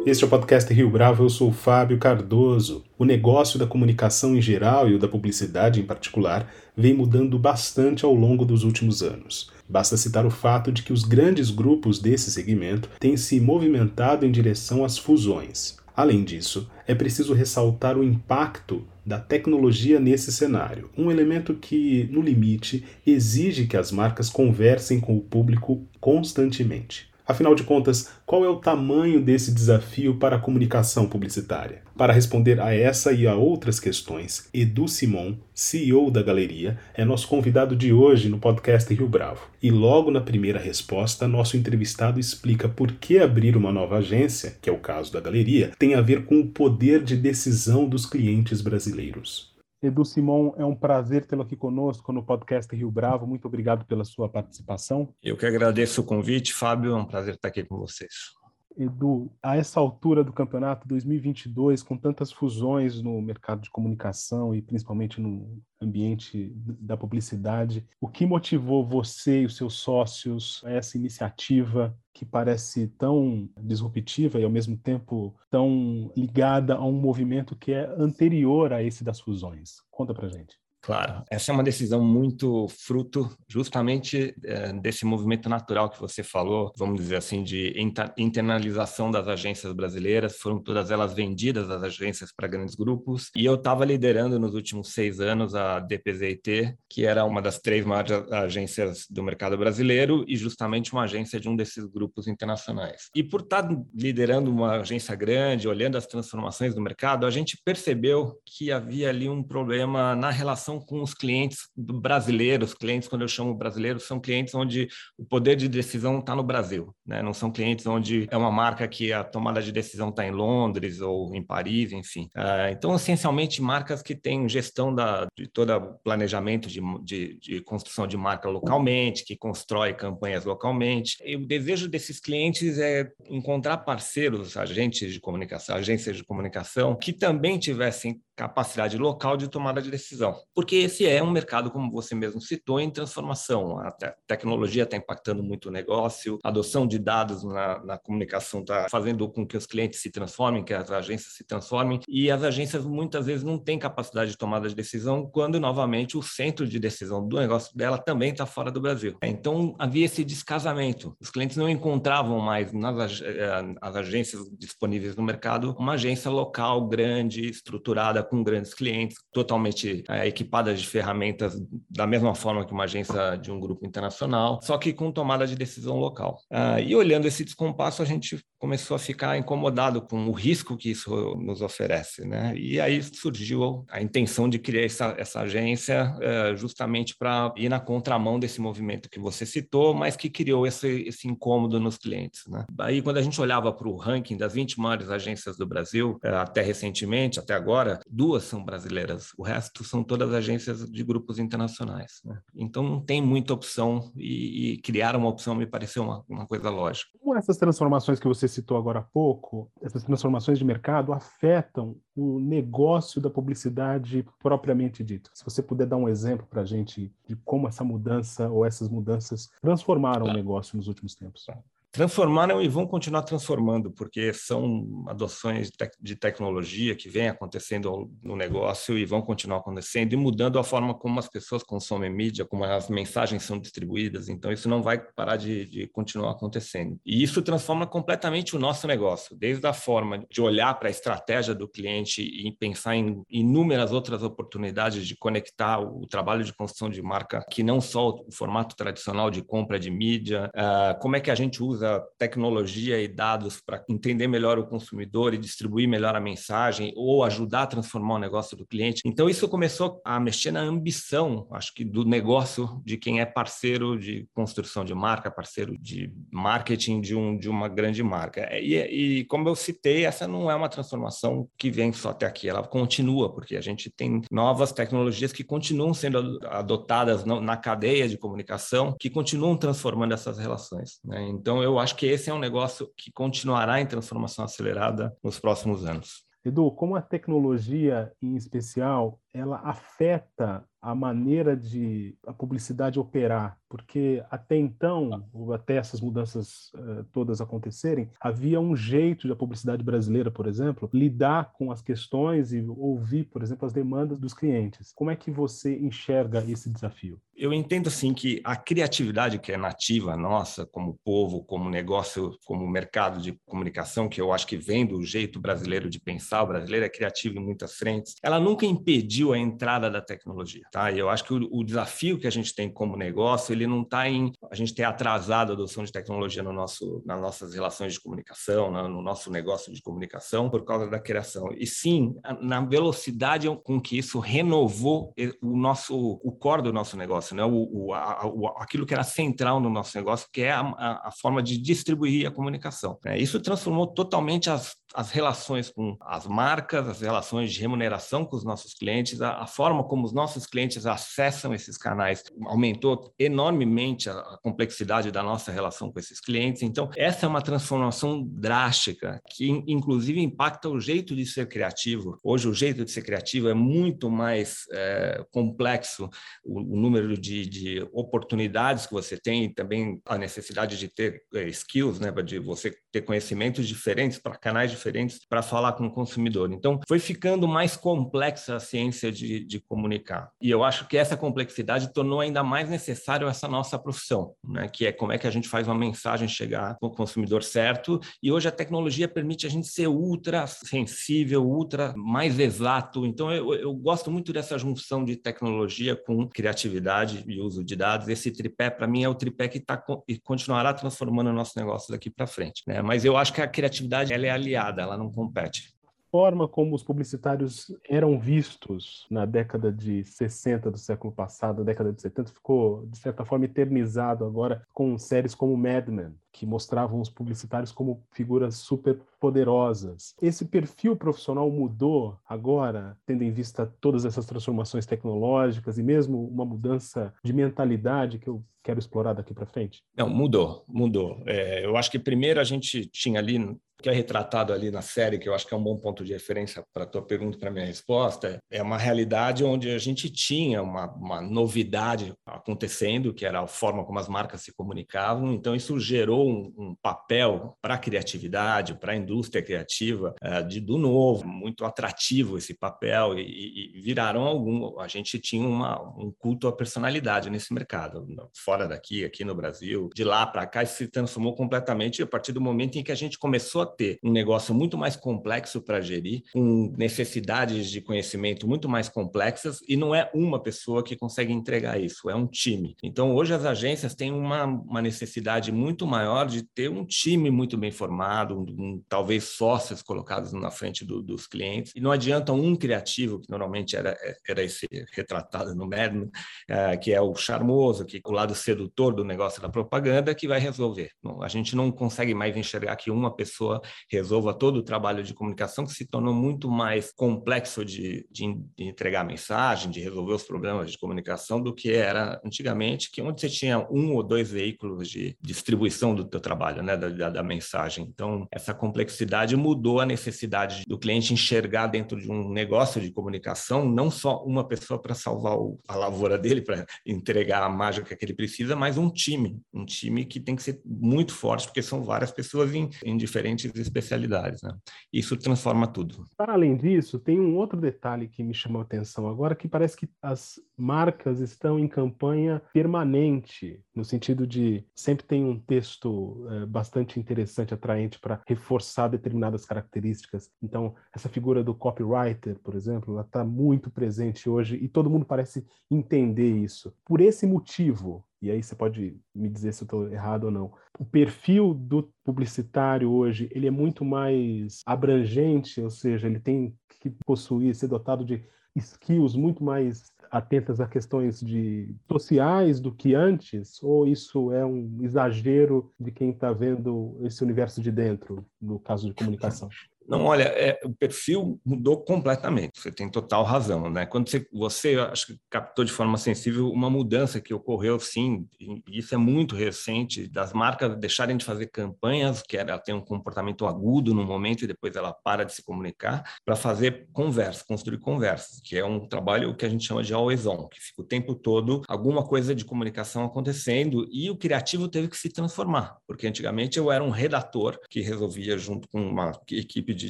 Este 0.03 0.23
é 0.23 0.27
o 0.27 0.29
podcast 0.31 0.73
Rio 0.73 0.89
Bravo, 0.89 1.25
eu 1.25 1.29
sou 1.29 1.51
Fábio 1.51 1.99
Cardoso. 1.99 2.83
O 2.97 3.05
negócio 3.05 3.59
da 3.59 3.67
comunicação 3.67 4.35
em 4.35 4.41
geral 4.41 4.89
e 4.89 4.95
o 4.95 4.99
da 4.99 5.07
publicidade 5.07 5.79
em 5.79 5.85
particular 5.85 6.51
vem 6.75 6.95
mudando 6.95 7.37
bastante 7.37 8.03
ao 8.03 8.15
longo 8.15 8.43
dos 8.43 8.63
últimos 8.63 9.03
anos. 9.03 9.51
Basta 9.69 9.95
citar 9.95 10.25
o 10.25 10.31
fato 10.31 10.71
de 10.71 10.81
que 10.81 10.91
os 10.91 11.03
grandes 11.03 11.51
grupos 11.51 11.99
desse 11.99 12.31
segmento 12.31 12.89
têm 12.99 13.15
se 13.15 13.39
movimentado 13.39 14.25
em 14.25 14.31
direção 14.31 14.83
às 14.83 14.97
fusões. 14.97 15.77
Além 15.97 16.23
disso, 16.23 16.69
é 16.85 16.93
preciso 16.93 17.33
ressaltar 17.33 17.97
o 17.97 18.03
impacto 18.03 18.85
da 19.03 19.17
tecnologia 19.19 19.99
nesse 19.99 20.31
cenário, 20.31 20.91
um 20.95 21.09
elemento 21.09 21.55
que, 21.55 22.07
no 22.11 22.21
limite, 22.21 22.85
exige 23.03 23.65
que 23.65 23.75
as 23.75 23.91
marcas 23.91 24.29
conversem 24.29 24.99
com 24.99 25.17
o 25.17 25.21
público 25.21 25.81
constantemente. 25.99 27.09
Afinal 27.27 27.53
de 27.53 27.63
contas, 27.63 28.09
qual 28.25 28.45
é 28.45 28.49
o 28.49 28.55
tamanho 28.55 29.19
desse 29.19 29.51
desafio 29.51 30.15
para 30.15 30.37
a 30.37 30.39
comunicação 30.39 31.07
publicitária? 31.07 31.81
Para 31.97 32.13
responder 32.13 32.61
a 32.61 32.73
essa 32.73 33.11
e 33.11 33.27
a 33.27 33.35
outras 33.35 33.81
questões, 33.81 34.47
Edu 34.53 34.87
Simon, 34.87 35.35
CEO 35.53 36.09
da 36.09 36.23
Galeria, 36.23 36.79
é 36.93 37.03
nosso 37.03 37.27
convidado 37.27 37.75
de 37.75 37.91
hoje 37.91 38.29
no 38.29 38.39
podcast 38.39 38.93
Rio 38.93 39.09
Bravo. 39.09 39.41
E 39.61 39.69
logo 39.69 40.09
na 40.09 40.21
primeira 40.21 40.57
resposta, 40.57 41.27
nosso 41.27 41.57
entrevistado 41.57 42.17
explica 42.17 42.69
por 42.69 42.93
que 42.93 43.19
abrir 43.19 43.57
uma 43.57 43.73
nova 43.73 43.97
agência, 43.97 44.55
que 44.61 44.69
é 44.69 44.73
o 44.73 44.77
caso 44.77 45.11
da 45.11 45.19
Galeria, 45.19 45.71
tem 45.77 45.95
a 45.95 46.01
ver 46.01 46.23
com 46.23 46.39
o 46.39 46.47
poder 46.47 47.03
de 47.03 47.17
decisão 47.17 47.89
dos 47.89 48.05
clientes 48.05 48.61
brasileiros. 48.61 49.56
Edu 49.81 50.03
Simon, 50.03 50.53
é 50.57 50.65
um 50.65 50.75
prazer 50.75 51.25
tê-lo 51.25 51.43
aqui 51.43 51.55
conosco 51.55 52.11
no 52.11 52.23
podcast 52.23 52.75
Rio 52.75 52.89
Bravo. 52.89 53.27
Muito 53.27 53.45
obrigado 53.45 53.85
pela 53.85 54.03
sua 54.03 54.27
participação. 54.27 55.13
Eu 55.21 55.37
que 55.37 55.45
agradeço 55.45 56.01
o 56.01 56.03
convite, 56.03 56.53
Fábio. 56.53 56.93
É 56.93 56.95
um 56.95 57.05
prazer 57.05 57.35
estar 57.35 57.49
aqui 57.49 57.63
com 57.63 57.77
vocês. 57.77 58.37
Edu, 58.77 59.31
a 59.41 59.57
essa 59.57 59.79
altura 59.79 60.23
do 60.23 60.31
campeonato 60.31 60.87
2022, 60.87 61.81
com 61.81 61.97
tantas 61.97 62.31
fusões 62.31 63.01
no 63.01 63.19
mercado 63.21 63.61
de 63.61 63.71
comunicação 63.71 64.53
e 64.53 64.61
principalmente 64.61 65.19
no 65.19 65.59
ambiente 65.81 66.51
da 66.55 66.95
publicidade, 66.95 67.85
o 67.99 68.07
que 68.07 68.25
motivou 68.25 68.85
você 68.85 69.41
e 69.41 69.45
os 69.45 69.57
seus 69.57 69.75
sócios 69.75 70.61
a 70.63 70.71
essa 70.71 70.95
iniciativa 70.95 71.97
que 72.17 72.25
parece 72.25 72.87
tão 72.87 73.47
disruptiva 73.61 74.39
e 74.39 74.43
ao 74.43 74.49
mesmo 74.49 74.75
tempo 74.75 75.35
tão 75.51 76.11
ligada 76.17 76.73
a 76.73 76.83
um 76.83 76.91
movimento 76.91 77.55
que 77.55 77.71
é 77.71 77.85
anterior 77.95 78.73
a 78.73 78.81
esse 78.81 79.03
das 79.03 79.19
fusões? 79.19 79.83
Conta 79.91 80.15
pra 80.15 80.27
gente. 80.27 80.59
Claro, 80.87 81.21
essa 81.29 81.51
é 81.51 81.53
uma 81.53 81.65
decisão 81.65 82.01
muito 82.01 82.65
fruto 82.69 83.29
justamente 83.45 84.33
é, 84.45 84.71
desse 84.71 85.03
movimento 85.03 85.49
natural 85.49 85.89
que 85.89 85.99
você 85.99 86.23
falou, 86.23 86.71
vamos 86.77 87.01
dizer 87.01 87.17
assim, 87.17 87.43
de 87.43 87.73
internalização 88.17 89.11
das 89.11 89.27
agências 89.27 89.73
brasileiras. 89.73 90.37
Foram 90.37 90.63
todas 90.63 90.89
elas 90.89 91.13
vendidas, 91.13 91.69
as 91.69 91.83
agências, 91.83 92.31
para 92.33 92.47
grandes 92.47 92.73
grupos. 92.73 93.29
E 93.35 93.43
eu 93.43 93.55
estava 93.55 93.83
liderando 93.83 94.39
nos 94.39 94.55
últimos 94.55 94.93
seis 94.93 95.19
anos 95.19 95.55
a 95.55 95.81
DPZIT, 95.81 96.77
que 96.89 97.05
era 97.05 97.25
uma 97.25 97.41
das 97.41 97.59
três 97.59 97.85
maiores 97.85 98.13
agências 98.31 99.07
do 99.09 99.21
mercado 99.21 99.57
brasileiro 99.57 100.23
e 100.25 100.37
justamente 100.37 100.93
uma 100.93 101.03
agência 101.03 101.37
de 101.37 101.49
um 101.49 101.55
desses 101.57 101.85
grupos 101.85 102.29
internacionais. 102.29 103.09
E 103.13 103.21
por 103.21 103.41
estar 103.41 103.63
tá 103.63 103.77
liderando 103.93 104.49
uma 104.49 104.77
agência 104.77 105.13
grande, 105.15 105.67
olhando 105.67 105.97
as 105.97 106.07
transformações 106.07 106.73
do 106.73 106.79
mercado, 106.79 107.25
a 107.25 107.29
gente 107.29 107.59
percebeu 107.65 108.39
que 108.45 108.71
havia 108.71 109.09
ali 109.09 109.27
um 109.27 109.43
problema 109.43 110.15
na 110.15 110.31
relação 110.31 110.76
com 110.79 111.01
os 111.01 111.13
clientes 111.13 111.69
brasileiros. 111.75 112.73
Clientes, 112.73 113.07
quando 113.07 113.21
eu 113.21 113.27
chamo 113.27 113.53
brasileiros, 113.53 114.03
são 114.03 114.19
clientes 114.19 114.53
onde 114.55 114.87
o 115.17 115.25
poder 115.25 115.55
de 115.55 115.67
decisão 115.67 116.19
está 116.19 116.35
no 116.35 116.43
Brasil, 116.43 116.93
né? 117.05 117.21
não 117.21 117.33
são 117.33 117.51
clientes 117.51 117.85
onde 117.85 118.27
é 118.29 118.37
uma 118.37 118.51
marca 118.51 118.87
que 118.87 119.11
a 119.13 119.23
tomada 119.23 119.61
de 119.61 119.71
decisão 119.71 120.09
está 120.09 120.25
em 120.25 120.31
Londres 120.31 121.01
ou 121.01 121.35
em 121.35 121.43
Paris, 121.43 121.91
enfim. 121.91 122.29
Uh, 122.35 122.71
então, 122.71 122.95
essencialmente, 122.95 123.61
marcas 123.61 124.01
que 124.01 124.15
têm 124.15 124.47
gestão 124.47 124.93
da, 124.93 125.27
de 125.37 125.47
todo 125.47 125.71
o 125.75 125.93
planejamento 125.99 126.67
de, 126.67 126.81
de, 127.03 127.37
de 127.39 127.61
construção 127.61 128.07
de 128.07 128.17
marca 128.17 128.49
localmente, 128.49 129.23
que 129.23 129.35
constrói 129.35 129.93
campanhas 129.93 130.45
localmente. 130.45 131.17
E 131.23 131.35
o 131.35 131.45
desejo 131.45 131.87
desses 131.87 132.19
clientes 132.19 132.77
é 132.77 133.09
encontrar 133.29 133.77
parceiros, 133.77 134.57
agentes 134.57 135.13
de 135.13 135.19
comunicação, 135.19 135.75
agências 135.75 136.15
de 136.15 136.23
comunicação, 136.23 136.95
que 136.95 137.13
também 137.13 137.57
tivessem 137.57 138.21
capacidade 138.37 138.97
local 138.97 139.35
de 139.35 139.47
tomada 139.47 139.81
de 139.81 139.89
decisão. 139.89 140.35
Porque 140.53 140.75
esse 140.75 141.07
é 141.07 141.21
um 141.23 141.31
mercado, 141.31 141.71
como 141.71 141.91
você 141.91 142.13
mesmo 142.13 142.39
citou, 142.39 142.79
em 142.79 142.89
transformação. 142.89 143.79
A 143.79 143.91
te 143.91 144.13
tecnologia 144.27 144.83
está 144.83 144.95
impactando 144.95 145.43
muito 145.43 145.69
o 145.69 145.71
negócio, 145.71 146.37
a 146.43 146.49
adoção 146.49 146.85
de 146.85 146.99
dados 146.99 147.43
na, 147.43 147.83
na 147.83 147.97
comunicação 147.97 148.61
está 148.61 148.87
fazendo 148.89 149.27
com 149.29 149.45
que 149.45 149.57
os 149.57 149.65
clientes 149.65 149.99
se 149.99 150.11
transformem, 150.11 150.63
que 150.63 150.73
as 150.73 150.91
agências 150.91 151.33
se 151.33 151.43
transformem, 151.43 151.99
e 152.07 152.29
as 152.29 152.43
agências 152.43 152.85
muitas 152.85 153.25
vezes 153.25 153.43
não 153.43 153.57
têm 153.57 153.79
capacidade 153.79 154.31
de 154.31 154.37
tomada 154.37 154.69
de 154.69 154.75
decisão 154.75 155.25
quando, 155.25 155.59
novamente, 155.59 156.15
o 156.15 156.21
centro 156.21 156.67
de 156.67 156.79
decisão 156.79 157.27
do 157.27 157.39
negócio 157.39 157.75
dela 157.75 157.97
também 157.97 158.31
está 158.31 158.45
fora 158.45 158.71
do 158.71 158.79
Brasil. 158.79 159.17
Então, 159.23 159.75
havia 159.79 160.05
esse 160.05 160.23
descasamento. 160.23 161.15
Os 161.19 161.31
clientes 161.31 161.57
não 161.57 161.67
encontravam 161.67 162.39
mais 162.39 162.71
nas 162.71 163.21
eh, 163.21 163.75
as 163.81 163.95
agências 163.95 164.43
disponíveis 164.57 165.15
no 165.15 165.23
mercado 165.23 165.75
uma 165.79 165.93
agência 165.93 166.29
local, 166.29 166.87
grande, 166.87 167.49
estruturada, 167.49 168.26
com 168.29 168.43
grandes 168.43 168.73
clientes, 168.73 169.17
totalmente 169.31 170.03
é, 170.09 170.27
equipadas 170.27 170.81
de 170.81 170.87
ferramentas 170.87 171.55
da 171.89 172.05
mesma 172.05 172.35
forma 172.35 172.65
que 172.65 172.73
uma 172.73 172.83
agência 172.83 173.35
de 173.37 173.51
um 173.51 173.59
grupo 173.59 173.85
internacional, 173.85 174.59
só 174.61 174.77
que 174.77 174.93
com 174.93 175.11
tomada 175.11 175.47
de 175.47 175.55
decisão 175.55 175.97
local. 175.97 176.39
Ah, 176.51 176.79
e 176.79 176.95
olhando 176.95 177.27
esse 177.27 177.43
descompasso, 177.43 178.01
a 178.01 178.05
gente 178.05 178.39
começou 178.59 178.95
a 178.95 178.99
ficar 178.99 179.37
incomodado 179.37 180.01
com 180.01 180.27
o 180.27 180.31
risco 180.31 180.75
que 180.75 180.89
isso 180.89 181.35
nos 181.35 181.61
oferece, 181.61 182.25
né? 182.25 182.53
E 182.55 182.79
aí 182.79 183.01
surgiu 183.03 183.85
a 183.89 184.01
intenção 184.01 184.49
de 184.49 184.57
criar 184.57 184.83
essa, 184.83 185.15
essa 185.17 185.41
agência 185.41 186.15
é, 186.21 186.55
justamente 186.55 187.15
para 187.17 187.53
ir 187.55 187.69
na 187.69 187.79
contramão 187.79 188.39
desse 188.39 188.59
movimento 188.59 189.09
que 189.09 189.19
você 189.19 189.45
citou, 189.45 189.93
mas 189.93 190.15
que 190.15 190.29
criou 190.29 190.65
esse, 190.65 191.03
esse 191.03 191.27
incômodo 191.27 191.79
nos 191.79 191.97
clientes, 191.97 192.43
né? 192.47 192.65
Aí, 192.79 193.01
quando 193.01 193.17
a 193.17 193.21
gente 193.21 193.39
olhava 193.39 193.71
para 193.71 193.87
o 193.87 193.95
ranking 193.95 194.37
das 194.37 194.53
20 194.53 194.79
maiores 194.79 195.09
agências 195.09 195.57
do 195.57 195.67
Brasil, 195.67 196.17
é, 196.23 196.29
até 196.29 196.61
recentemente, 196.61 197.39
até 197.39 197.53
agora, 197.53 197.99
duas 198.17 198.45
são 198.45 198.65
brasileiras, 198.65 199.31
o 199.37 199.43
resto 199.43 199.83
são 199.83 200.03
todas 200.03 200.33
agências 200.33 200.89
de 200.89 201.03
grupos 201.03 201.37
internacionais. 201.37 202.19
Né? 202.25 202.41
Então 202.55 202.81
não 202.81 202.99
tem 202.99 203.21
muita 203.21 203.53
opção 203.53 204.11
e, 204.17 204.73
e, 204.73 204.77
criar 204.79 205.15
uma 205.15 205.29
opção 205.29 205.53
me 205.53 205.67
pareceu 205.67 206.01
uma, 206.01 206.25
uma 206.27 206.47
coisa 206.47 206.71
lógica. 206.71 207.11
Como 207.19 207.37
essas 207.37 207.57
transformações 207.57 208.19
que 208.19 208.27
você 208.27 208.47
citou 208.47 208.75
agora 208.75 208.99
há 208.99 209.03
pouco, 209.03 209.71
essas 209.83 210.03
transformações 210.03 210.57
de 210.57 210.65
mercado 210.65 211.13
afetam 211.13 211.95
o 212.15 212.39
negócio 212.39 213.21
da 213.21 213.29
publicidade 213.29 214.25
propriamente 214.41 215.03
dito? 215.03 215.29
Se 215.35 215.45
você 215.45 215.61
puder 215.61 215.85
dar 215.85 215.97
um 215.97 216.09
exemplo 216.09 216.47
para 216.49 216.63
a 216.63 216.65
gente 216.65 217.13
de 217.27 217.35
como 217.45 217.67
essa 217.67 217.83
mudança 217.83 218.49
ou 218.49 218.65
essas 218.65 218.89
mudanças 218.89 219.51
transformaram 219.61 220.25
o 220.25 220.33
negócio 220.33 220.75
nos 220.75 220.87
últimos 220.87 221.13
tempos 221.13 221.45
transformaram 221.91 222.61
e 222.61 222.67
vão 222.67 222.85
continuar 222.85 223.23
transformando, 223.23 223.91
porque 223.91 224.33
são 224.33 225.05
adoções 225.07 225.69
de 225.99 226.15
tecnologia 226.15 226.95
que 226.95 227.09
vêm 227.09 227.29
acontecendo 227.29 228.11
no 228.21 228.35
negócio 228.35 228.97
e 228.97 229.05
vão 229.05 229.21
continuar 229.21 229.59
acontecendo 229.59 230.13
e 230.13 230.15
mudando 230.15 230.59
a 230.59 230.63
forma 230.63 230.93
como 230.93 231.19
as 231.19 231.27
pessoas 231.27 231.63
consomem 231.63 232.09
mídia, 232.09 232.45
como 232.45 232.63
as 232.63 232.89
mensagens 232.89 233.43
são 233.43 233.59
distribuídas. 233.59 234.29
Então, 234.29 234.51
isso 234.51 234.69
não 234.69 234.81
vai 234.81 234.99
parar 234.99 235.37
de, 235.37 235.65
de 235.65 235.87
continuar 235.87 236.31
acontecendo. 236.31 236.99
E 237.05 237.23
isso 237.23 237.41
transforma 237.41 237.87
completamente 237.87 238.55
o 238.55 238.59
nosso 238.59 238.87
negócio, 238.87 239.35
desde 239.35 239.65
a 239.65 239.73
forma 239.73 240.25
de 240.29 240.41
olhar 240.41 240.73
para 240.75 240.89
a 240.89 240.91
estratégia 240.91 241.55
do 241.55 241.67
cliente 241.67 242.21
e 242.21 242.51
pensar 242.51 242.95
em 242.95 243.23
inúmeras 243.29 243.91
outras 243.91 244.23
oportunidades 244.23 245.07
de 245.07 245.15
conectar 245.15 245.79
o 245.79 246.05
trabalho 246.05 246.43
de 246.43 246.53
construção 246.53 246.89
de 246.89 247.01
marca, 247.01 247.43
que 247.49 247.63
não 247.63 247.81
só 247.81 248.09
o 248.09 248.31
formato 248.31 248.75
tradicional 248.75 249.31
de 249.31 249.41
compra 249.41 249.79
de 249.79 249.89
mídia, 249.89 250.49
uh, 250.55 250.99
como 250.99 251.15
é 251.15 251.19
que 251.19 251.31
a 251.31 251.35
gente 251.35 251.63
usa 251.63 251.76
usa 251.77 252.03
tecnologia 252.17 252.99
e 253.01 253.07
dados 253.07 253.61
para 253.61 253.83
entender 253.87 254.27
melhor 254.27 254.57
o 254.57 254.65
consumidor 254.65 255.33
e 255.33 255.37
distribuir 255.37 255.87
melhor 255.87 256.15
a 256.15 256.19
mensagem 256.19 256.91
ou 256.95 257.23
ajudar 257.23 257.63
a 257.63 257.67
transformar 257.67 258.15
o 258.15 258.19
negócio 258.19 258.57
do 258.57 258.65
cliente. 258.65 259.01
Então, 259.05 259.29
isso 259.29 259.47
começou 259.47 260.01
a 260.03 260.19
mexer 260.19 260.51
na 260.51 260.61
ambição, 260.61 261.47
acho 261.51 261.73
que, 261.73 261.85
do 261.85 262.03
negócio 262.03 262.81
de 262.83 262.97
quem 262.97 263.19
é 263.19 263.25
parceiro 263.25 263.97
de 263.97 264.27
construção 264.33 264.83
de 264.83 264.93
marca, 264.93 265.31
parceiro 265.31 265.77
de 265.77 266.11
marketing 266.31 266.99
de, 266.99 267.15
um, 267.15 267.37
de 267.37 267.49
uma 267.49 267.67
grande 267.67 268.01
marca. 268.03 268.49
E, 268.59 268.75
e 268.75 269.25
como 269.25 269.47
eu 269.47 269.55
citei, 269.55 270.05
essa 270.05 270.27
não 270.27 270.49
é 270.49 270.55
uma 270.55 270.69
transformação 270.69 271.47
que 271.57 271.69
vem 271.69 271.93
só 271.93 272.09
até 272.09 272.25
aqui, 272.25 272.49
ela 272.49 272.63
continua, 272.63 273.31
porque 273.33 273.55
a 273.55 273.61
gente 273.61 273.89
tem 273.89 274.21
novas 274.31 274.71
tecnologias 274.71 275.31
que 275.31 275.43
continuam 275.43 275.93
sendo 275.93 276.39
adotadas 276.47 277.23
na 277.25 277.55
cadeia 277.55 278.07
de 278.07 278.17
comunicação, 278.17 278.95
que 278.99 279.09
continuam 279.09 279.55
transformando 279.55 280.13
essas 280.13 280.37
relações. 280.37 280.99
Né? 281.03 281.27
Então, 281.29 281.61
eu 281.61 281.66
acho 281.79 281.95
que 281.95 282.05
esse 282.05 282.29
é 282.29 282.33
um 282.33 282.39
negócio 282.39 282.91
que 282.95 283.11
continuará 283.11 283.81
em 283.81 283.87
transformação 283.87 284.45
acelerada 284.45 285.15
nos 285.23 285.39
próximos 285.39 285.83
anos. 285.85 286.23
Edu, 286.45 286.71
como 286.71 286.95
a 286.95 287.01
tecnologia, 287.01 288.11
em 288.21 288.35
especial, 288.35 289.19
ela 289.37 289.61
afeta 289.63 290.65
a 290.81 290.93
maneira 290.95 291.55
de 291.55 292.15
a 292.25 292.31
publicidade 292.31 292.99
operar, 292.99 293.57
porque 293.67 294.23
até 294.29 294.55
então, 294.55 295.27
ou 295.33 295.51
até 295.53 295.75
essas 295.75 295.99
mudanças 295.99 296.71
uh, 296.75 297.03
todas 297.11 297.41
acontecerem, 297.41 298.09
havia 298.21 298.59
um 298.59 298.75
jeito 298.75 299.27
da 299.27 299.35
publicidade 299.35 299.83
brasileira, 299.83 300.31
por 300.31 300.47
exemplo, 300.47 300.89
lidar 300.93 301.51
com 301.53 301.71
as 301.71 301.81
questões 301.81 302.53
e 302.53 302.63
ouvir, 302.69 303.25
por 303.25 303.41
exemplo, 303.41 303.65
as 303.65 303.73
demandas 303.73 304.19
dos 304.19 304.33
clientes. 304.33 304.93
Como 304.95 305.11
é 305.11 305.15
que 305.15 305.31
você 305.31 305.77
enxerga 305.77 306.43
esse 306.47 306.69
desafio? 306.69 307.19
Eu 307.35 307.53
entendo 307.53 307.87
assim 307.87 308.13
que 308.13 308.41
a 308.43 308.55
criatividade 308.55 309.39
que 309.39 309.51
é 309.51 309.57
nativa 309.57 310.17
nossa, 310.17 310.65
como 310.65 310.99
povo, 311.03 311.43
como 311.43 311.69
negócio, 311.69 312.31
como 312.45 312.67
mercado 312.67 313.21
de 313.21 313.37
comunicação, 313.45 314.09
que 314.09 314.19
eu 314.19 314.31
acho 314.31 314.47
que 314.47 314.57
vem 314.57 314.85
do 314.85 315.03
jeito 315.03 315.39
brasileiro 315.39 315.89
de 315.89 315.99
pensar, 315.99 316.43
o 316.43 316.47
brasileiro 316.47 316.85
é 316.85 316.89
criativo 316.89 317.37
em 317.37 317.43
muitas 317.43 317.75
frentes, 317.75 318.15
ela 318.23 318.39
nunca 318.39 318.65
impediu 318.65 319.26
a 319.33 319.37
entrada 319.37 319.89
da 319.89 320.01
tecnologia. 320.01 320.63
Tá? 320.71 320.91
E 320.91 320.99
eu 320.99 321.09
acho 321.09 321.23
que 321.23 321.33
o, 321.33 321.47
o, 321.51 321.63
desafio 321.63 322.17
que 322.17 322.27
a 322.27 322.31
gente 322.31 322.53
tem 322.53 322.71
como 322.71 322.95
negócio, 322.95 323.53
ele 323.53 323.67
não 323.67 323.81
está 323.81 324.09
em 324.09 324.31
a 324.49 324.55
gente 324.55 324.73
ter 324.73 324.83
atrasado 324.83 325.51
a 325.51 325.53
adoção 325.53 325.83
de 325.83 325.91
tecnologia 325.91 326.43
no 326.43 326.53
nosso, 326.53 327.01
nas 327.05 327.19
nossas 327.19 327.53
relações 327.53 327.93
de 327.93 327.99
comunicação, 327.99 328.71
no, 328.71 328.87
no 328.87 329.01
nosso 329.01 329.31
negócio 329.31 329.73
de 329.73 329.81
comunicação, 329.81 330.49
por 330.49 330.63
causa 330.65 330.87
da 330.89 330.99
criação. 330.99 331.49
E 331.57 331.65
sim, 331.65 332.15
na 332.41 332.61
velocidade 332.61 333.47
com 333.63 333.79
que 333.79 333.97
isso 333.97 334.19
renovou 334.19 335.13
o 335.41 335.57
nosso 335.57 336.19
o 336.23 336.31
core 336.31 336.61
do 336.61 336.73
nosso 336.73 336.97
negócio, 336.97 337.35
né? 337.35 337.43
o, 337.43 337.67
o, 337.71 337.93
a, 337.93 338.25
o 338.25 338.47
aquilo 338.57 338.85
que 338.85 338.93
era 338.93 339.03
central 339.03 339.59
no 339.59 339.69
nosso 339.69 339.97
negócio, 339.97 340.27
que 340.31 340.41
é 340.41 340.51
a, 340.51 340.61
a, 340.61 341.07
a 341.07 341.11
forma 341.11 341.41
de 341.41 341.57
distribuir 341.57 342.27
a 342.27 342.31
comunicação. 342.31 342.97
Né? 343.03 343.17
Isso 343.17 343.39
transformou 343.39 343.87
totalmente 343.87 344.49
as 344.49 344.75
as 344.97 345.11
relações 345.11 345.69
com 345.69 345.95
as 346.01 346.25
marcas, 346.25 346.87
as 346.87 347.01
relações 347.01 347.53
de 347.53 347.61
remuneração 347.61 348.25
com 348.25 348.35
os 348.35 348.43
nossos 348.43 348.73
clientes, 348.73 349.21
a, 349.21 349.43
a 349.43 349.45
forma 349.45 349.83
como 349.83 350.03
os 350.03 350.11
nossos 350.11 350.47
clientes 350.47 350.87
acessam 350.87 351.53
esses 351.53 351.77
canais 351.77 352.23
aumentou 352.47 353.13
enormemente 353.19 354.09
a, 354.09 354.13
a, 354.13 354.39
complexidade 354.41 355.11
da 355.11 355.21
nossa 355.21 355.51
relação 355.51 355.91
com 355.91 355.99
esses 355.99 356.19
clientes. 356.19 356.63
Então, 356.63 356.89
essa 356.97 357.27
é 357.27 357.29
uma 357.29 357.43
transformação 357.43 358.23
drástica 358.27 359.21
que, 359.29 359.63
inclusive, 359.67 360.19
impacta 360.19 360.67
o 360.67 360.79
jeito 360.79 361.15
de 361.15 361.27
ser 361.27 361.47
criativo. 361.47 362.17
Hoje, 362.23 362.47
o 362.47 362.53
jeito 362.53 362.83
de 362.83 362.89
ser 362.89 363.03
criativo 363.03 363.49
é 363.49 363.53
muito 363.53 364.09
mais 364.09 364.63
é, 364.71 365.23
complexo, 365.29 366.09
o, 366.43 366.73
o 366.73 366.75
número 366.75 367.15
de, 367.15 367.45
de, 367.45 367.87
oportunidades 367.93 368.87
que 368.87 368.93
você 368.93 369.15
tem 369.15 369.43
e 369.43 369.53
também 369.53 370.01
a 370.07 370.17
necessidade 370.17 370.75
de 370.75 370.87
ter 370.87 371.21
é, 371.35 371.43
skills, 371.49 371.99
né, 371.99 372.11
de 372.23 372.39
você 372.39 372.75
ter 372.91 373.01
conhecimentos 373.01 373.67
diferentes 373.67 374.17
para 374.17 374.35
canais 374.35 374.71
diferentes 374.71 374.86
para 375.29 375.41
falar 375.41 375.73
com 375.73 375.85
o 375.85 375.91
consumidor. 375.91 376.51
Então, 376.51 376.79
foi 376.87 376.99
ficando 376.99 377.47
mais 377.47 377.75
complexa 377.75 378.55
a 378.55 378.59
ciência 378.59 379.11
de, 379.11 379.43
de, 379.45 379.59
comunicar. 379.59 380.31
E 380.41 380.49
eu 380.49 380.63
acho 380.63 380.87
que 380.87 380.97
essa 380.97 381.17
complexidade 381.17 381.93
tornou 381.93 382.19
ainda 382.19 382.43
mais 382.43 382.69
necessário 382.69 383.27
essa 383.27 383.47
nossa 383.47 383.77
profissão, 383.77 384.33
né? 384.47 384.67
que 384.67 384.85
é 384.85 384.91
como 384.91 385.11
é 385.11 385.17
que 385.17 385.27
a 385.27 385.31
gente 385.31 385.47
faz 385.47 385.67
uma 385.67 385.75
mensagem 385.75 386.27
chegar 386.27 386.77
no 386.81 386.89
consumidor 386.89 387.43
certo. 387.43 387.99
E 388.21 388.31
hoje 388.31 388.47
a 388.47 388.51
tecnologia 388.51 389.07
permite 389.07 389.45
a 389.45 389.49
gente 389.49 389.67
ser 389.67 389.87
ultra 389.87 390.45
sensível, 390.47 391.43
ultra 391.45 391.93
mais 391.95 392.39
exato. 392.39 393.05
Então, 393.05 393.31
eu, 393.31 393.53
eu 393.53 393.73
gosto 393.73 394.11
muito 394.11 394.31
dessa 394.31 394.57
junção 394.57 395.03
de 395.03 395.15
tecnologia 395.15 395.95
com 395.95 396.27
criatividade 396.27 397.23
e 397.27 397.39
uso 397.39 397.63
de 397.63 397.75
dados. 397.75 398.07
Esse 398.07 398.31
tripé, 398.31 398.69
para 398.69 398.87
mim, 398.87 399.03
é 399.03 399.09
o 399.09 399.15
tripé 399.15 399.47
que 399.47 399.59
tá, 399.59 399.81
e 400.07 400.19
continuará 400.19 400.73
transformando 400.73 401.29
o 401.29 401.33
nosso 401.33 401.57
negócio 401.57 401.91
daqui 401.91 402.09
para 402.09 402.27
frente. 402.27 402.63
Né? 402.67 402.81
Mas 402.81 403.05
eu 403.05 403.17
acho 403.17 403.33
que 403.33 403.41
a 403.41 403.47
criatividade 403.47 404.13
ela 404.13 404.25
é 404.25 404.29
aliada 404.29 404.66
ela 404.81 404.97
não 404.97 405.11
compete. 405.11 405.77
Forma 406.09 406.47
como 406.47 406.73
os 406.73 406.83
publicitários 406.83 407.69
eram 407.87 408.17
vistos 408.17 409.05
na 409.09 409.25
década 409.25 409.71
de 409.71 410.05
60 410.05 410.71
do 410.71 410.77
século 410.77 411.13
passado, 411.13 411.65
década 411.65 411.91
de 411.91 412.01
70, 412.01 412.31
ficou, 412.31 412.85
de 412.85 412.97
certa 412.97 413.25
forma, 413.25 413.43
eternizado 413.43 414.23
agora 414.23 414.65
com 414.73 414.97
séries 414.97 415.35
como 415.35 415.57
Mad 415.57 415.89
Men, 415.89 416.15
que 416.31 416.45
mostravam 416.45 417.01
os 417.01 417.09
publicitários 417.09 417.73
como 417.73 418.01
figuras 418.11 418.55
super 418.55 418.97
poderosas. 419.19 420.15
Esse 420.21 420.45
perfil 420.45 420.95
profissional 420.95 421.51
mudou 421.51 422.17
agora, 422.27 422.97
tendo 423.05 423.23
em 423.23 423.31
vista 423.31 423.71
todas 423.81 424.05
essas 424.05 424.25
transformações 424.25 424.85
tecnológicas 424.85 425.77
e 425.77 425.83
mesmo 425.83 426.25
uma 426.25 426.45
mudança 426.45 427.13
de 427.21 427.33
mentalidade 427.33 428.17
que 428.17 428.29
eu 428.29 428.41
quero 428.63 428.79
explorar 428.79 429.13
daqui 429.13 429.33
para 429.33 429.45
frente? 429.45 429.81
Não, 429.95 430.09
mudou, 430.09 430.63
mudou. 430.67 431.21
É, 431.25 431.65
eu 431.65 431.75
acho 431.75 431.91
que 431.91 431.99
primeiro 431.99 432.39
a 432.39 432.43
gente 432.43 432.85
tinha 432.85 433.19
ali 433.19 433.57
que 433.81 433.89
é 433.89 433.93
retratado 433.93 434.51
ali 434.51 434.71
na 434.71 434.81
série, 434.81 435.19
que 435.19 435.29
eu 435.29 435.33
acho 435.33 435.45
que 435.45 435.53
é 435.53 435.57
um 435.57 435.63
bom 435.63 435.77
ponto 435.77 436.03
de 436.03 436.13
referência 436.13 436.63
para 436.73 436.83
a 436.83 436.87
tua 436.87 437.01
pergunta 437.01 437.37
para 437.37 437.49
a 437.49 437.51
minha 437.51 437.65
resposta, 437.65 438.39
é 438.51 438.61
uma 438.61 438.77
realidade 438.77 439.43
onde 439.43 439.69
a 439.69 439.77
gente 439.77 440.09
tinha 440.09 440.61
uma, 440.61 440.91
uma, 440.93 441.21
novidade 441.21 442.13
acontecendo, 442.25 443.13
que 443.13 443.25
era 443.25 443.41
a 443.41 443.47
forma 443.47 443.85
como 443.85 443.99
as 443.99 444.07
marcas 444.07 444.41
se 444.41 444.53
comunicavam. 444.53 445.33
Então, 445.33 445.55
isso 445.55 445.79
gerou 445.79 446.27
um, 446.27 446.53
um 446.57 446.75
papel 446.81 447.55
para 447.61 447.75
a 447.75 447.77
criatividade, 447.77 448.75
para 448.75 448.93
a 448.93 448.95
indústria 448.95 449.43
criativa, 449.43 450.15
é, 450.21 450.41
de, 450.41 450.59
do 450.59 450.77
novo, 450.77 451.27
muito 451.27 451.65
atrativo 451.65 452.37
esse 452.37 452.53
papel, 452.53 453.17
e, 453.19 453.77
e 453.77 453.81
viraram 453.81 454.21
algum. 454.23 454.79
A 454.79 454.87
gente 454.87 455.19
tinha 455.19 455.47
uma, 455.47 455.81
um 455.97 456.11
culto 456.17 456.47
à 456.47 456.51
personalidade 456.51 457.29
nesse 457.29 457.53
mercado, 457.53 458.07
fora 458.33 458.67
daqui, 458.67 459.05
aqui 459.05 459.23
no 459.23 459.35
Brasil, 459.35 459.89
de 459.93 460.03
lá 460.03 460.25
para 460.25 460.45
cá, 460.47 460.63
isso 460.63 460.77
se 460.77 460.87
transformou 460.87 461.35
completamente 461.35 462.01
a 462.01 462.07
partir 462.07 462.31
do 462.31 462.41
momento 462.41 462.77
em 462.77 462.83
que 462.83 462.91
a 462.91 462.95
gente 462.95 463.17
começou 463.17 463.61
a 463.61 463.66
ter 463.67 463.99
um 464.03 464.11
negócio 464.11 464.53
muito 464.53 464.77
mais 464.77 464.95
complexo 464.95 465.61
para 465.61 465.81
gerir, 465.81 466.23
com 466.33 466.73
necessidades 466.77 467.69
de 467.69 467.81
conhecimento 467.81 468.47
muito 468.47 468.67
mais 468.67 468.89
complexas, 468.89 469.59
e 469.67 469.75
não 469.75 469.93
é 469.93 470.09
uma 470.13 470.41
pessoa 470.41 470.83
que 470.83 470.95
consegue 470.95 471.33
entregar 471.33 471.79
isso, 471.79 472.09
é 472.09 472.15
um 472.15 472.27
time. 472.27 472.75
Então, 472.83 473.15
hoje 473.15 473.33
as 473.33 473.45
agências 473.45 473.95
têm 473.95 474.11
uma, 474.11 474.45
uma 474.45 474.81
necessidade 474.81 475.51
muito 475.51 475.85
maior 475.85 476.25
de 476.25 476.43
ter 476.43 476.69
um 476.69 476.85
time 476.85 477.29
muito 477.29 477.57
bem 477.57 477.71
formado, 477.71 478.37
um, 478.37 478.43
um, 478.43 478.83
talvez 478.87 479.25
sócios 479.25 479.81
colocados 479.81 480.33
na 480.33 480.51
frente 480.51 480.85
do, 480.85 481.01
dos 481.01 481.27
clientes, 481.27 481.73
e 481.75 481.79
não 481.79 481.91
adianta 481.91 482.33
um 482.33 482.55
criativo, 482.55 483.19
que 483.19 483.29
normalmente 483.29 483.75
era, 483.75 483.97
era 484.27 484.43
esse 484.43 484.67
retratado 484.93 485.55
no 485.55 485.67
Merlin, 485.67 486.09
é, 486.47 486.77
que 486.77 486.93
é 486.93 487.01
o 487.01 487.15
charmoso, 487.15 487.85
que 487.85 488.01
o 488.05 488.11
lado 488.11 488.33
sedutor 488.35 488.93
do 488.93 489.03
negócio 489.03 489.41
da 489.41 489.49
propaganda, 489.49 490.15
que 490.15 490.27
vai 490.27 490.39
resolver. 490.39 490.91
Não, 491.03 491.21
a 491.21 491.27
gente 491.27 491.55
não 491.55 491.71
consegue 491.71 492.13
mais 492.13 492.35
enxergar 492.35 492.75
que 492.75 492.91
uma 492.91 493.15
pessoa 493.15 493.56
resolva 493.89 494.33
todo 494.33 494.57
o 494.57 494.63
trabalho 494.63 495.03
de 495.03 495.13
comunicação, 495.13 495.65
que 495.65 495.73
se 495.73 495.85
tornou 495.85 496.13
muito 496.13 496.49
mais 496.49 496.91
complexo 496.91 497.63
de, 497.63 498.07
de, 498.11 498.33
de 498.55 498.63
entregar 498.63 499.03
mensagem, 499.03 499.71
de 499.71 499.79
resolver 499.79 500.13
os 500.13 500.23
problemas 500.23 500.71
de 500.71 500.77
comunicação, 500.77 501.41
do 501.41 501.53
que 501.53 501.71
era 501.71 502.21
antigamente, 502.25 502.91
que 502.91 503.01
onde 503.01 503.21
você 503.21 503.29
tinha 503.29 503.59
um 503.69 503.93
ou 503.93 504.03
dois 504.03 504.31
veículos 504.31 504.89
de 504.89 505.15
distribuição 505.21 505.93
do 505.93 506.05
teu 506.05 506.19
trabalho, 506.19 506.61
né, 506.61 506.75
da, 506.75 506.89
da, 506.89 507.09
da 507.09 507.23
mensagem. 507.23 507.85
Então, 507.85 508.27
essa 508.31 508.53
complexidade 508.53 509.35
mudou 509.35 509.79
a 509.79 509.85
necessidade 509.85 510.63
do 510.67 510.77
cliente 510.77 511.13
enxergar 511.13 511.67
dentro 511.67 511.99
de 511.99 512.09
um 512.11 512.29
negócio 512.29 512.81
de 512.81 512.91
comunicação 512.91 513.65
não 513.65 513.89
só 513.91 514.23
uma 514.23 514.47
pessoa 514.47 514.81
para 514.81 514.95
salvar 514.95 515.35
o, 515.37 515.59
a 515.67 515.75
lavoura 515.75 516.17
dele, 516.17 516.41
para 516.41 516.65
entregar 516.85 517.43
a 517.43 517.49
mágica 517.49 517.95
que 517.95 518.05
ele 518.05 518.13
precisa, 518.13 518.55
mas 518.55 518.77
um 518.77 518.89
time, 518.89 519.39
um 519.53 519.65
time 519.65 520.05
que 520.05 520.19
tem 520.19 520.35
que 520.35 520.43
ser 520.43 520.61
muito 520.65 521.13
forte, 521.13 521.45
porque 521.45 521.61
são 521.61 521.83
várias 521.83 522.11
pessoas 522.11 522.53
em, 522.53 522.69
em 522.83 522.97
diferentes 522.97 523.46
diferentes 523.47 523.61
especialidades. 523.61 524.41
Né? 524.41 524.55
Isso 524.91 525.17
transforma 525.17 525.67
tudo. 525.67 526.05
Para 526.15 526.33
além 526.33 526.55
disso, 526.55 526.99
tem 526.99 527.19
um 527.19 527.35
outro 527.35 527.59
detalhe 527.59 528.07
que 528.07 528.23
me 528.23 528.33
chamou 528.33 528.61
a 528.61 528.65
atenção 528.65 529.07
agora, 529.07 529.35
que 529.35 529.47
parece 529.47 529.75
que 529.75 529.89
as 530.01 530.39
marcas 530.55 531.19
estão 531.19 531.59
em 531.59 531.67
campanha 531.67 532.41
permanente, 532.53 533.61
no 533.77 533.85
sentido 533.85 534.25
de 534.25 534.65
sempre 534.73 535.05
tem 535.05 535.23
um 535.23 535.39
texto 535.39 536.27
é, 536.31 536.45
bastante 536.47 536.99
interessante, 536.99 537.53
atraente 537.53 537.99
para 537.99 538.19
reforçar 538.25 538.87
determinadas 538.87 539.45
características. 539.45 540.31
Então, 540.41 540.75
essa 540.93 541.07
figura 541.07 541.43
do 541.43 541.53
copywriter, 541.53 542.39
por 542.39 542.55
exemplo, 542.55 542.95
ela 542.95 543.03
está 543.03 543.23
muito 543.23 543.69
presente 543.69 544.27
hoje 544.27 544.57
e 544.57 544.67
todo 544.67 544.89
mundo 544.89 545.05
parece 545.05 545.45
entender 545.69 546.35
isso. 546.37 546.73
Por 546.83 546.99
esse 546.99 547.27
motivo, 547.27 548.03
e 548.19 548.31
aí 548.31 548.41
você 548.41 548.55
pode 548.55 548.99
me 549.13 549.29
dizer 549.29 549.53
se 549.53 549.61
eu 549.61 549.65
estou 549.65 549.89
errado 549.89 550.23
ou 550.23 550.31
não. 550.31 550.51
O 550.79 550.83
perfil 550.83 551.53
do 551.53 551.87
publicitário 552.03 552.89
hoje, 552.89 553.29
ele 553.31 553.45
é 553.45 553.51
muito 553.51 553.85
mais 553.85 554.61
abrangente, 554.65 555.61
ou 555.61 555.69
seja, 555.69 556.07
ele 556.07 556.19
tem 556.19 556.57
que 556.81 556.89
possuir, 557.05 557.53
ser 557.53 557.67
dotado 557.67 558.03
de 558.03 558.23
skills 558.55 559.15
muito 559.15 559.43
mais 559.43 559.91
atentas 560.11 560.59
a 560.59 560.67
questões 560.67 561.19
de 561.19 561.75
sociais 561.89 562.59
do 562.59 562.71
que 562.73 562.93
antes, 562.93 563.61
ou 563.61 563.87
isso 563.87 564.31
é 564.31 564.45
um 564.45 564.79
exagero 564.81 565.71
de 565.79 565.91
quem 565.91 566.11
está 566.11 566.31
vendo 566.31 566.97
esse 567.01 567.23
universo 567.23 567.61
de 567.61 567.71
dentro, 567.71 568.25
no 568.41 568.59
caso 568.59 568.87
de 568.87 568.93
comunicação? 568.93 569.49
Não, 569.87 570.03
olha, 570.03 570.23
é, 570.23 570.59
o 570.65 570.73
perfil 570.73 571.39
mudou 571.45 571.81
completamente. 571.83 572.59
Você 572.59 572.71
tem 572.71 572.89
total 572.89 573.23
razão, 573.23 573.69
né? 573.69 573.85
Quando 573.85 574.09
você, 574.09 574.27
você 574.33 574.75
acho 574.75 575.07
que 575.07 575.19
captou 575.29 575.63
de 575.63 575.71
forma 575.71 575.97
sensível 575.97 576.51
uma 576.51 576.69
mudança 576.69 577.21
que 577.21 577.33
ocorreu, 577.33 577.79
sim, 577.79 578.27
e 578.39 578.61
isso 578.67 578.93
é 578.93 578.97
muito 578.97 579.35
recente, 579.35 580.07
das 580.07 580.33
marcas 580.33 580.77
deixarem 580.77 581.15
de 581.15 581.23
fazer 581.23 581.47
campanhas, 581.47 582.21
que 582.21 582.35
ela 582.35 582.59
tem 582.59 582.75
um 582.75 582.81
comportamento 582.81 583.45
agudo 583.45 583.93
no 583.93 584.03
momento 584.03 584.43
e 584.43 584.47
depois 584.47 584.75
ela 584.75 584.91
para 584.91 585.23
de 585.23 585.33
se 585.33 585.41
comunicar, 585.41 586.03
para 586.25 586.35
fazer 586.35 586.87
conversa, 586.91 587.45
construir 587.47 587.79
conversas, 587.79 588.41
que 588.41 588.57
é 588.57 588.65
um 588.65 588.85
trabalho 588.87 589.35
que 589.35 589.45
a 589.45 589.49
gente 589.49 589.65
chama 589.65 589.83
de 589.83 589.93
always 589.93 590.25
on, 590.25 590.47
que 590.47 590.59
fica 590.59 590.81
o 590.81 590.85
tempo 590.85 591.15
todo 591.15 591.61
alguma 591.67 592.03
coisa 592.03 592.35
de 592.35 592.43
comunicação 592.43 593.05
acontecendo 593.05 593.87
e 593.91 594.09
o 594.09 594.17
criativo 594.17 594.67
teve 594.67 594.89
que 594.89 594.97
se 594.97 595.09
transformar, 595.09 595.77
porque 595.87 596.07
antigamente 596.07 596.57
eu 596.57 596.71
era 596.71 596.83
um 596.83 596.89
redator 596.89 597.57
que 597.69 597.79
resolvia 597.79 598.37
junto 598.37 598.67
com 598.67 598.81
uma 598.81 599.13
equipe 599.31 599.76
de 599.77 599.89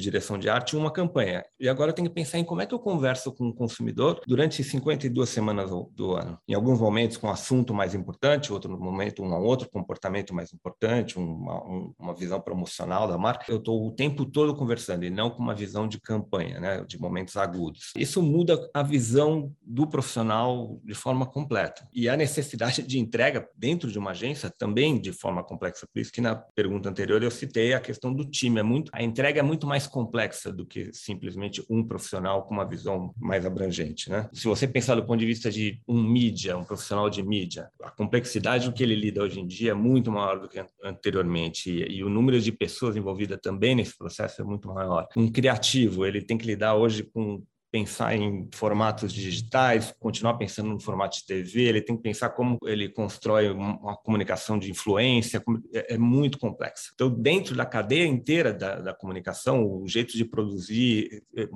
direção 0.00 0.38
de 0.38 0.48
arte 0.48 0.76
uma 0.76 0.90
campanha. 0.90 1.44
E 1.58 1.68
agora 1.68 1.90
eu 1.90 1.94
tenho 1.94 2.08
que 2.08 2.14
pensar 2.14 2.38
em 2.38 2.44
como 2.44 2.62
é 2.62 2.66
que 2.66 2.74
eu 2.74 2.78
converso 2.78 3.32
com 3.32 3.48
o 3.48 3.54
consumidor 3.54 4.20
durante 4.26 4.62
52 4.62 5.28
semanas 5.28 5.70
do 5.92 6.12
ano. 6.12 6.38
Em 6.46 6.54
alguns 6.54 6.78
momentos 6.78 7.16
com 7.16 7.26
um 7.26 7.30
assunto 7.30 7.74
mais 7.74 7.94
importante, 7.94 8.52
outro 8.52 8.78
momento 8.78 9.22
um 9.22 9.32
outro 9.44 9.68
comportamento 9.70 10.34
mais 10.34 10.52
importante, 10.52 11.18
uma, 11.18 11.62
uma 11.98 12.14
visão 12.14 12.40
promocional 12.40 13.08
da 13.08 13.18
marca. 13.18 13.44
Eu 13.48 13.58
estou 13.58 13.86
o 13.86 13.92
tempo 13.92 14.24
todo 14.24 14.54
conversando 14.54 15.04
e 15.04 15.10
não 15.10 15.30
com 15.30 15.42
uma 15.42 15.54
visão 15.54 15.88
de 15.88 16.00
campanha, 16.00 16.60
né, 16.60 16.84
de 16.86 17.00
momentos 17.00 17.36
agudos. 17.36 17.92
Isso 17.96 18.22
muda 18.22 18.68
a 18.74 18.82
visão 18.82 19.52
do 19.62 19.86
profissional 19.86 20.80
de 20.84 20.94
forma 20.94 21.26
completa. 21.26 21.86
E 21.92 22.08
a 22.08 22.16
necessidade 22.16 22.82
de 22.82 22.98
entrega 22.98 23.48
dentro 23.56 23.90
de 23.90 23.98
uma 23.98 24.10
agência 24.10 24.50
também 24.50 25.00
de 25.00 25.12
forma 25.12 25.42
complexa. 25.42 25.86
Por 25.92 26.00
isso 26.00 26.12
que 26.12 26.20
na 26.20 26.34
pergunta 26.34 26.88
anterior 26.88 27.22
eu 27.22 27.30
citei 27.30 27.72
a 27.72 27.80
questão 27.80 28.12
do 28.12 28.24
time. 28.24 28.60
É 28.60 28.62
muito, 28.62 28.90
a 28.92 29.02
entrega 29.02 29.40
é 29.40 29.42
muito 29.42 29.66
mais 29.66 29.77
complexa 29.86 30.52
do 30.52 30.66
que 30.66 30.92
simplesmente 30.92 31.64
um 31.68 31.84
profissional 31.84 32.44
com 32.44 32.54
uma 32.54 32.68
visão 32.68 33.14
mais 33.16 33.44
abrangente. 33.44 34.10
Né? 34.10 34.28
Se 34.32 34.46
você 34.46 34.66
pensar 34.66 34.94
do 34.94 35.04
ponto 35.04 35.18
de 35.18 35.26
vista 35.26 35.50
de 35.50 35.80
um 35.86 36.02
mídia, 36.02 36.56
um 36.56 36.64
profissional 36.64 37.08
de 37.08 37.22
mídia, 37.22 37.70
a 37.82 37.90
complexidade 37.90 38.66
do 38.68 38.72
que 38.72 38.82
ele 38.82 38.94
lida 38.94 39.22
hoje 39.22 39.40
em 39.40 39.46
dia 39.46 39.72
é 39.72 39.74
muito 39.74 40.10
maior 40.10 40.40
do 40.40 40.48
que 40.48 40.64
anteriormente 40.82 41.70
e, 41.70 41.98
e 41.98 42.04
o 42.04 42.08
número 42.08 42.40
de 42.40 42.52
pessoas 42.52 42.96
envolvidas 42.96 43.38
também 43.42 43.74
nesse 43.74 43.96
processo 43.96 44.40
é 44.42 44.44
muito 44.44 44.68
maior. 44.68 45.06
Um 45.16 45.30
criativo, 45.30 46.04
ele 46.06 46.22
tem 46.22 46.38
que 46.38 46.46
lidar 46.46 46.74
hoje 46.74 47.02
com 47.02 47.42
pensar 47.70 48.16
em 48.16 48.48
formatos 48.54 49.12
digitais, 49.12 49.94
continuar 49.98 50.34
pensando 50.34 50.70
no 50.70 50.80
formato 50.80 51.18
de 51.18 51.26
TV, 51.26 51.62
ele 51.62 51.82
tem 51.82 51.96
que 51.96 52.02
pensar 52.02 52.30
como 52.30 52.58
ele 52.64 52.88
constrói 52.88 53.50
uma 53.50 53.96
comunicação 53.96 54.58
de 54.58 54.70
influência, 54.70 55.42
é, 55.74 55.94
é 55.94 55.98
muito 55.98 56.38
complexo. 56.38 56.90
Então, 56.94 57.10
dentro 57.10 57.54
da 57.54 57.66
cadeia 57.66 58.06
inteira 58.06 58.52
da, 58.52 58.76
da, 58.76 58.94
comunicação, 58.94 59.64
o 59.64 59.86
jeito 59.86 60.16
de 60.16 60.24
produzir, 60.24 61.22
é, 61.36 61.48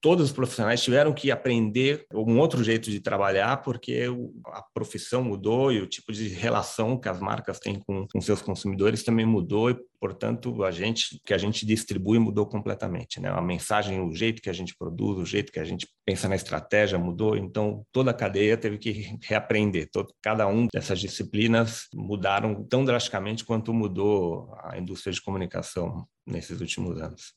todos 0.00 0.26
os 0.26 0.32
profissionais 0.32 0.82
tiveram 0.82 1.12
que 1.12 1.30
aprender 1.30 2.04
um 2.12 2.38
outro 2.38 2.62
jeito 2.64 2.90
de 2.90 3.00
trabalhar, 3.00 3.58
porque 3.58 4.06
a 4.46 4.62
profissão 4.74 5.22
mudou 5.22 5.72
e 5.72 5.80
o 5.80 5.86
tipo 5.86 6.12
de 6.12 6.28
relação 6.28 6.98
que 6.98 7.08
as 7.08 7.20
marcas 7.20 7.58
têm 7.58 7.78
com, 7.80 8.06
com 8.06 8.20
seus 8.20 8.42
consumidores 8.42 9.02
também 9.02 9.26
mudou 9.26 9.70
portanto, 10.02 10.64
a 10.64 10.72
gente 10.72 11.20
que 11.24 11.32
a 11.32 11.38
gente 11.38 11.64
distribui 11.64 12.18
mudou 12.18 12.44
completamente, 12.44 13.20
né? 13.20 13.28
A 13.28 13.40
mensagem, 13.40 14.00
o 14.00 14.12
jeito 14.12 14.42
que 14.42 14.50
a 14.50 14.52
gente 14.52 14.76
produz, 14.76 15.16
o 15.16 15.24
jeito 15.24 15.52
que 15.52 15.60
a 15.60 15.64
gente 15.64 15.86
pensa 16.04 16.28
na 16.28 16.34
estratégia 16.34 16.98
mudou, 16.98 17.36
então 17.36 17.86
toda 17.92 18.10
a 18.10 18.14
cadeia 18.14 18.56
teve 18.56 18.78
que 18.78 19.16
reaprender. 19.22 19.88
Todo, 19.92 20.12
cada 20.20 20.48
um 20.48 20.66
dessas 20.66 20.98
disciplinas 20.98 21.86
mudaram 21.94 22.64
tão 22.64 22.84
drasticamente 22.84 23.44
quanto 23.44 23.72
mudou 23.72 24.52
a 24.64 24.76
indústria 24.76 25.12
de 25.12 25.22
comunicação 25.22 26.04
nesses 26.26 26.60
últimos 26.60 27.00
anos. 27.00 27.32